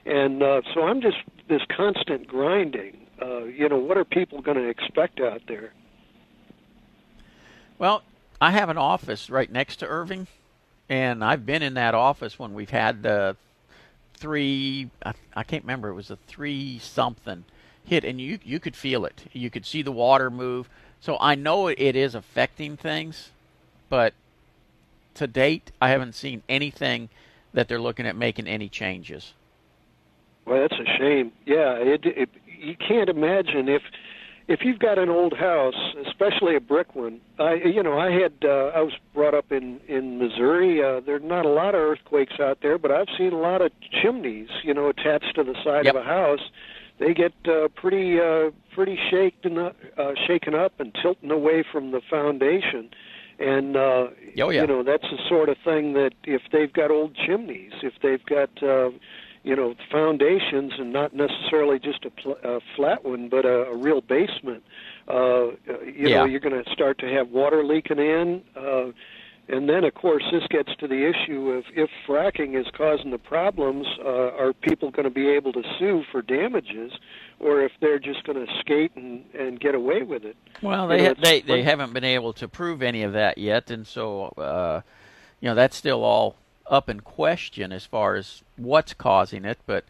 And 0.10 0.41
uh, 0.41 0.62
so 0.74 0.82
I'm 0.82 1.02
just 1.02 1.17
this 1.50 1.62
constant 1.76 2.26
grinding. 2.28 2.98
Uh, 3.22 3.43
you 3.43 3.69
know, 3.69 3.78
what 3.78 3.95
are 3.95 4.04
people 4.04 4.41
going 4.41 4.58
to 4.58 4.67
expect 4.67 5.19
out 5.19 5.41
there? 5.48 5.72
Well, 7.78 8.02
I 8.41 8.52
have 8.52 8.69
an 8.69 8.78
office 8.78 9.30
right 9.30 9.52
next 9.52 9.78
to 9.78 9.88
Irving, 9.88 10.26
and 10.89 11.24
I've 11.24 11.45
been 11.45 11.62
in 11.62 11.76
that 11.76 11.93
office 11.93 12.39
when 12.39 12.56
we've 12.56 12.72
had 12.72 13.04
the 13.04 13.38
three. 14.15 14.89
I, 15.06 15.13
I 15.36 15.43
can't 15.43 15.63
remember. 15.63 15.89
It 15.89 15.93
was 15.93 16.10
a 16.10 16.17
three 16.28 16.80
something 16.80 17.43
hit, 17.86 18.04
and 18.04 18.19
you 18.19 18.39
you 18.43 18.60
could 18.60 18.76
feel 18.76 19.06
it. 19.06 19.26
You 19.32 19.52
could 19.52 19.65
see 19.65 19.84
the 19.84 19.91
water 19.91 20.32
move. 20.32 20.69
So 21.02 21.17
I 21.22 21.36
know 21.36 21.67
it 21.67 21.95
is 21.95 22.15
affecting 22.15 22.78
things, 22.78 23.30
but 23.89 24.15
to 25.13 25.28
date, 25.28 25.72
I 25.80 25.89
haven't 25.89 26.15
seen 26.15 26.41
anything 26.50 27.10
that 27.54 27.67
they're 27.67 27.80
looking 27.80 28.08
at 28.08 28.15
making 28.15 28.48
any 28.48 28.69
changes. 28.69 29.34
Well, 30.50 30.60
that's 30.62 30.80
a 30.82 30.98
shame. 30.98 31.32
Yeah, 31.46 31.74
it, 31.76 32.02
it 32.06 32.30
you 32.60 32.76
can't 32.76 33.10
imagine 33.10 33.70
if 33.70 33.84
if 34.48 34.62
you've 34.64 34.80
got 34.80 34.98
an 34.98 35.10
old 35.10 35.38
house, 35.38 35.76
especially 36.08 36.56
a 36.56 36.60
brick 36.60 36.96
one. 36.96 37.22
I 37.38 37.54
you 37.54 37.84
know 37.84 38.00
I 38.00 38.12
had 38.12 38.34
uh, 38.44 38.72
I 38.76 38.82
was 38.82 38.94
brought 39.14 39.36
up 39.36 39.52
in 39.52 39.80
in 39.88 40.18
Missouri. 40.18 40.84
Uh, 40.84 41.02
there's 41.06 41.22
not 41.24 41.46
a 41.46 41.50
lot 41.50 41.76
of 41.76 41.82
earthquakes 41.82 42.40
out 42.40 42.60
there, 42.62 42.78
but 42.80 42.92
I've 42.92 43.08
seen 43.18 43.32
a 43.32 43.38
lot 43.40 43.62
of 43.62 43.72
chimneys, 44.02 44.50
you 44.64 44.74
know, 44.74 44.90
attached 44.90 45.36
to 45.36 45.44
the 45.44 45.54
side 45.64 45.86
Yep. 45.86 45.96
of 45.96 46.02
a 46.02 46.04
house. 46.06 46.50
They 46.98 47.14
get 47.14 47.34
uh, 47.48 47.68
pretty 47.76 48.20
uh, 48.20 48.50
pretty 48.74 48.98
shaken 49.12 49.58
up, 49.60 49.76
uh, 49.98 50.14
shaken 50.28 50.56
up 50.56 50.80
and 50.80 50.94
tilting 51.00 51.30
away 51.32 51.64
from 51.72 51.92
the 51.92 52.02
foundation. 52.10 52.90
And 53.38 53.78
uh, 53.78 53.80
Oh, 53.80 54.50
yeah. 54.50 54.62
you 54.62 54.68
know 54.68 54.82
that's 54.84 55.04
the 55.10 55.20
sort 55.30 55.48
of 55.50 55.58
thing 55.64 55.94
that 55.94 56.14
if 56.26 56.42
they've 56.52 56.74
got 56.74 56.90
old 56.92 57.16
chimneys, 57.16 57.72
if 57.84 57.94
they've 58.02 58.26
got 58.26 58.50
uh, 58.64 58.90
you 59.43 59.56
know 59.56 59.75
foundations 59.91 60.73
and 60.78 60.91
not 60.93 61.13
necessarily 61.13 61.80
just 61.80 62.06
a, 62.06 62.10
pl- 62.10 62.38
a 62.43 62.60
flat 62.75 63.04
one, 63.06 63.30
but 63.30 63.45
a, 63.45 63.65
a 63.69 63.75
real 63.75 64.02
basement. 64.02 64.63
Uh, 65.08 65.52
you 65.86 66.08
Yeah. 66.10 66.17
know, 66.19 66.25
you're 66.25 66.39
going 66.39 66.63
to 66.63 66.69
start 66.71 66.97
to 66.99 67.08
have 67.08 67.30
water 67.30 67.63
leaking 67.63 67.97
in, 67.99 68.43
uh, 68.56 68.91
and 69.47 69.67
then 69.67 69.84
of 69.84 69.95
course 69.95 70.23
this 70.32 70.43
gets 70.49 70.75
to 70.75 70.88
the 70.88 71.08
issue 71.10 71.49
of 71.52 71.63
if 71.75 71.89
fracking 72.08 72.60
is 72.60 72.67
causing 72.78 73.10
the 73.10 73.17
problems, 73.17 73.88
uh, 74.06 74.08
are 74.38 74.54
people 74.54 74.91
going 74.91 75.06
to 75.06 75.10
be 75.10 75.28
able 75.30 75.52
to 75.54 75.63
sue 75.80 76.04
for 76.12 76.21
damages, 76.21 76.91
or 77.39 77.62
if 77.63 77.71
they're 77.82 77.97
just 77.97 78.23
going 78.25 78.45
to 78.45 78.54
skate 78.60 78.91
and, 78.95 79.23
and 79.34 79.60
get 79.60 79.73
away 79.73 80.04
with 80.04 80.23
it? 80.25 80.36
Well, 80.62 80.84
You 80.84 80.89
they 80.89 80.97
know, 80.97 81.04
ha- 81.06 81.12
it's- 81.12 81.23
they 81.23 81.41
they 81.41 81.63
haven't 81.63 81.93
been 81.93 82.04
able 82.04 82.34
to 82.34 82.47
prove 82.47 82.84
any 82.84 83.02
of 83.04 83.13
that 83.13 83.38
yet, 83.39 83.71
and 83.71 83.88
so 83.88 84.25
uh, 84.38 84.82
you 85.39 85.47
know 85.49 85.56
that's 85.56 85.75
still 85.78 86.04
all 86.04 86.36
up 86.69 86.89
in 86.89 87.01
question 87.01 87.71
as 87.71 87.86
far 87.86 88.15
as 88.15 88.43
what's 88.58 88.93
causing 88.93 89.45
it. 89.45 89.58
But 89.65 89.86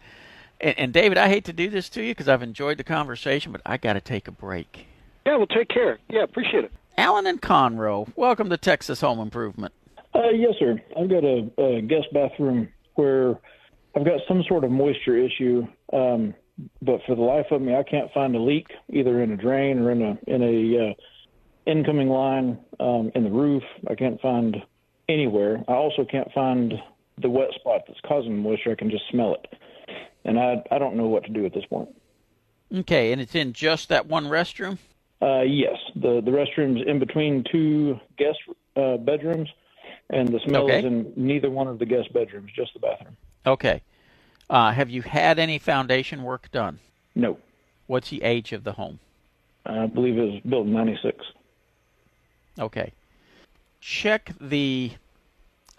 and, 0.61 0.77
and 0.77 0.93
David, 0.93 1.17
I 1.17 1.27
hate 1.27 1.45
to 1.45 1.53
do 1.53 1.69
this 1.69 1.89
to 1.89 2.01
you 2.01 2.11
because 2.11 2.27
I've 2.27 2.41
enjoyed 2.43 2.77
the 2.77 2.83
conversation, 2.83 3.51
but 3.51 3.61
I 3.65 3.77
got 3.77 3.93
to 3.93 4.01
take 4.01 4.27
a 4.27 4.31
break. 4.31 4.87
Yeah, 5.25 5.37
well, 5.37 5.47
take 5.47 5.69
care. 5.69 5.99
Yeah, 6.09 6.23
appreciate 6.23 6.63
it. 6.63 6.71
Alan 6.97 7.27
and 7.27 7.41
Conroe, 7.41 8.11
welcome 8.15 8.49
to 8.49 8.57
Texas 8.57 9.01
Home 9.01 9.19
Improvement. 9.19 9.73
Uh, 10.13 10.29
yes, 10.29 10.53
sir. 10.59 10.81
I've 10.97 11.09
got 11.09 11.23
a, 11.23 11.49
a 11.57 11.81
guest 11.81 12.07
bathroom 12.11 12.67
where 12.95 13.39
I've 13.95 14.05
got 14.05 14.19
some 14.27 14.43
sort 14.47 14.63
of 14.63 14.71
moisture 14.71 15.17
issue, 15.17 15.67
um, 15.93 16.33
but 16.81 16.99
for 17.05 17.15
the 17.15 17.21
life 17.21 17.45
of 17.51 17.61
me, 17.61 17.75
I 17.75 17.83
can't 17.83 18.11
find 18.11 18.35
a 18.35 18.39
leak 18.39 18.67
either 18.89 19.21
in 19.21 19.31
a 19.31 19.37
drain 19.37 19.79
or 19.79 19.91
in 19.91 20.01
a 20.01 20.17
in 20.27 20.43
a 20.43 20.89
uh, 20.89 20.93
incoming 21.65 22.09
line 22.09 22.59
um, 22.79 23.11
in 23.15 23.23
the 23.23 23.29
roof. 23.29 23.63
I 23.89 23.95
can't 23.95 24.19
find 24.19 24.57
anywhere. 25.09 25.63
I 25.67 25.73
also 25.73 26.05
can't 26.05 26.31
find 26.31 26.73
the 27.21 27.29
wet 27.29 27.49
spot 27.55 27.81
that's 27.87 27.99
causing 28.05 28.31
the 28.31 28.41
moisture. 28.41 28.71
I 28.71 28.75
can 28.75 28.89
just 28.89 29.03
smell 29.11 29.33
it, 29.35 29.59
and 30.23 30.39
I 30.39 30.63
I 30.71 30.77
don't 30.77 30.95
know 30.95 31.07
what 31.07 31.25
to 31.25 31.31
do 31.31 31.45
at 31.45 31.53
this 31.53 31.65
point. 31.65 31.89
Okay, 32.73 33.11
and 33.11 33.19
it's 33.19 33.35
in 33.35 33.51
just 33.53 33.89
that 33.89 34.05
one 34.05 34.25
restroom. 34.25 34.77
Uh, 35.21 35.41
yes, 35.41 35.75
the 35.95 36.21
the 36.23 36.31
restrooms 36.31 36.85
in 36.87 36.99
between 36.99 37.43
two 37.51 37.99
guest 38.17 38.37
uh, 38.77 38.97
bedrooms, 38.97 39.49
and 40.09 40.29
the 40.29 40.39
smell 40.45 40.63
Okay. 40.63 40.79
is 40.79 40.85
in 40.85 41.11
neither 41.17 41.49
one 41.49 41.67
of 41.67 41.79
the 41.79 41.85
guest 41.85 42.13
bedrooms, 42.13 42.51
just 42.55 42.73
the 42.73 42.79
bathroom. 42.79 43.17
Okay, 43.45 43.81
uh, 44.49 44.71
have 44.71 44.89
you 44.89 45.01
had 45.01 45.39
any 45.39 45.57
foundation 45.59 46.23
work 46.23 46.49
done? 46.51 46.79
No, 47.15 47.37
What's 47.87 48.11
the 48.11 48.21
age 48.23 48.53
of 48.53 48.63
the 48.63 48.73
home? 48.73 48.99
I 49.65 49.87
believe 49.87 50.17
it 50.17 50.21
was 50.21 50.41
built 50.47 50.67
in 50.67 50.73
'96. 50.73 51.17
Okay. 52.59 52.93
Check 53.81 54.31
the 54.39 54.91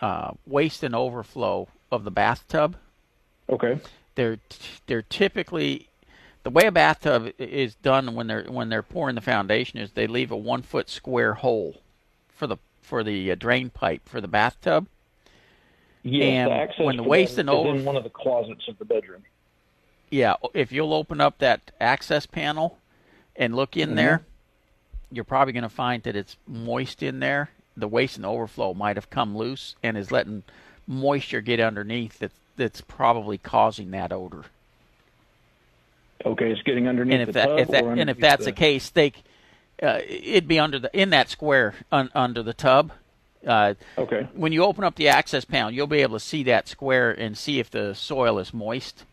uh, 0.00 0.32
waste 0.46 0.82
and 0.82 0.94
overflow 0.94 1.68
of 1.92 2.04
the 2.04 2.10
bathtub. 2.10 2.76
Okay. 3.48 3.78
They're 4.14 4.38
they're 4.86 5.02
typically 5.02 5.88
the 6.42 6.50
way 6.50 6.66
a 6.66 6.72
bathtub 6.72 7.32
is 7.38 7.74
done 7.76 8.14
when 8.14 8.26
they're 8.26 8.44
when 8.44 8.68
they're 8.68 8.82
pouring 8.82 9.14
the 9.14 9.20
foundation 9.20 9.78
is 9.78 9.92
they 9.92 10.06
leave 10.06 10.30
a 10.30 10.36
one 10.36 10.62
foot 10.62 10.88
square 10.88 11.34
hole 11.34 11.80
for 12.28 12.46
the 12.46 12.56
for 12.82 13.04
the 13.04 13.30
uh, 13.30 13.34
drain 13.34 13.70
pipe 13.70 14.08
for 14.08 14.20
the 14.20 14.28
bathtub. 14.28 14.86
Yeah, 16.02 16.24
And 16.24 16.50
the 16.50 16.54
access 16.54 16.86
when 16.86 16.96
the 16.96 17.02
waste 17.02 17.36
and 17.38 17.50
over- 17.50 17.68
in 17.68 17.84
one 17.84 17.96
of 17.96 18.04
the 18.04 18.10
closets 18.10 18.66
of 18.68 18.78
the 18.78 18.86
bedroom. 18.86 19.22
Yeah, 20.10 20.34
if 20.54 20.72
you'll 20.72 20.94
open 20.94 21.20
up 21.20 21.38
that 21.38 21.70
access 21.80 22.24
panel 22.26 22.78
and 23.36 23.54
look 23.54 23.76
in 23.76 23.90
Mhm. 23.90 23.96
there, 23.96 24.22
you're 25.12 25.24
probably 25.24 25.52
going 25.52 25.62
to 25.62 25.68
find 25.68 26.02
that 26.04 26.16
it's 26.16 26.36
moist 26.48 27.02
in 27.02 27.20
there. 27.20 27.50
The 27.76 27.88
waste 27.88 28.16
and 28.16 28.26
overflow 28.26 28.74
might 28.74 28.96
have 28.96 29.10
come 29.10 29.36
loose 29.36 29.76
and 29.82 29.96
is 29.96 30.10
letting 30.10 30.42
moisture 30.86 31.40
get 31.40 31.60
underneath 31.60 32.18
that 32.18 32.32
that's 32.56 32.80
probably 32.80 33.38
causing 33.38 33.90
that 33.92 34.12
odor. 34.12 34.44
Okay, 36.26 36.50
it's 36.50 36.62
getting 36.62 36.86
underneath 36.86 37.14
and 37.14 37.22
if 37.22 37.26
the 37.28 37.32
that 37.32 37.46
tub 37.46 37.58
if 37.60 37.68
that 37.68 37.84
and 37.84 38.10
if 38.10 38.18
that's 38.18 38.44
the... 38.44 38.50
the 38.50 38.56
case, 38.56 38.90
they 38.90 39.12
uh, 39.82 40.00
it'd 40.06 40.48
be 40.48 40.58
under 40.58 40.78
the 40.78 40.90
in 40.92 41.10
that 41.10 41.30
square 41.30 41.74
un, 41.90 42.10
under 42.14 42.42
the 42.42 42.52
tub, 42.52 42.92
Uh, 43.46 43.74
Okay. 43.96 44.28
when 44.34 44.52
you 44.52 44.62
open 44.62 44.84
up 44.84 44.96
the 44.96 45.08
access 45.08 45.46
panel, 45.46 45.70
you'll 45.70 45.86
be 45.86 46.02
able 46.02 46.16
to 46.16 46.24
see 46.24 46.42
that 46.42 46.68
square 46.68 47.10
and 47.10 47.38
see 47.38 47.58
if 47.58 47.70
the 47.70 47.94
soil 47.94 48.38
is 48.38 48.52
moist. 48.52 49.04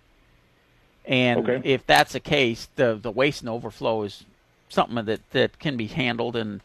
And 1.05 1.47
Okay. 1.47 1.61
if 1.63 1.85
that's 1.87 2.11
the 2.11 2.19
case, 2.19 2.67
the 2.75 2.99
the 3.01 3.11
waste 3.11 3.41
and 3.41 3.49
overflow 3.49 4.03
is 4.03 4.25
something 4.67 5.05
that 5.05 5.21
that 5.31 5.59
can 5.59 5.77
be 5.77 5.87
handled 5.87 6.35
and 6.35 6.59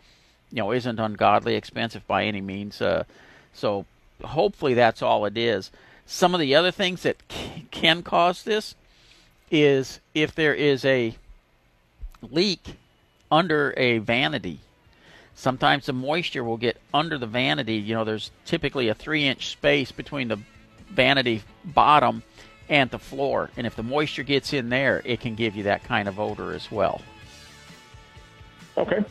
you 0.52 0.62
know 0.62 0.72
isn't 0.72 1.00
ungodly 1.00 1.56
expensive 1.56 2.06
by 2.06 2.24
any 2.24 2.40
means. 2.40 2.80
Uh, 2.80 3.04
so 3.52 3.86
hopefully 4.22 4.74
that's 4.74 5.02
all 5.02 5.24
it 5.24 5.36
is. 5.36 5.70
Some 6.06 6.34
of 6.34 6.40
the 6.40 6.54
other 6.54 6.70
things 6.70 7.02
that 7.02 7.16
can 7.70 8.02
cause 8.02 8.42
this 8.42 8.74
is 9.50 10.00
if 10.14 10.34
there 10.34 10.54
is 10.54 10.84
a 10.84 11.16
leak 12.30 12.76
under 13.30 13.74
a 13.76 13.98
vanity. 13.98 14.60
Sometimes 15.34 15.86
the 15.86 15.92
moisture 15.92 16.44
will 16.44 16.58
get 16.58 16.76
under 16.92 17.18
the 17.18 17.26
vanity. 17.26 17.76
You 17.76 17.94
know, 17.94 18.04
there's 18.04 18.30
typically 18.44 18.88
a 18.88 18.94
three 18.94 19.26
inch 19.26 19.48
space 19.48 19.90
between 19.90 20.28
the 20.28 20.38
vanity 20.90 21.42
bottom 21.64 22.22
and 22.68 22.90
the 22.90 22.98
floor. 22.98 23.50
And 23.56 23.66
if 23.66 23.74
the 23.74 23.82
moisture 23.82 24.22
gets 24.22 24.52
in 24.52 24.68
there, 24.68 25.02
it 25.04 25.20
can 25.20 25.34
give 25.34 25.56
you 25.56 25.64
that 25.64 25.84
kind 25.84 26.08
of 26.08 26.20
odor 26.20 26.52
as 26.52 26.70
well. 26.70 27.00
Okay. 28.76 29.04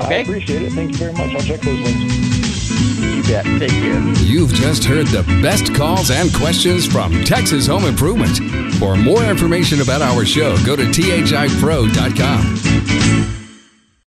I 0.00 0.14
appreciate 0.14 0.62
it. 0.62 0.72
Thank 0.72 0.92
you 0.92 0.98
very 0.98 1.12
much. 1.12 1.34
I'll 1.34 1.40
check 1.42 1.60
those 1.60 1.80
links. 1.80 2.70
You 3.00 3.22
bet. 3.24 3.44
Take 3.44 3.70
care. 3.70 4.00
You've 4.24 4.52
just 4.52 4.84
heard 4.84 5.06
the 5.08 5.22
best 5.42 5.74
calls 5.74 6.10
and 6.10 6.32
questions 6.34 6.86
from 6.86 7.24
Texas 7.24 7.66
Home 7.66 7.84
Improvement. 7.84 8.38
For 8.76 8.96
more 8.96 9.24
information 9.24 9.80
about 9.80 10.02
our 10.02 10.24
show, 10.24 10.56
go 10.64 10.76
to 10.76 10.84
thipro.com. 10.84 12.52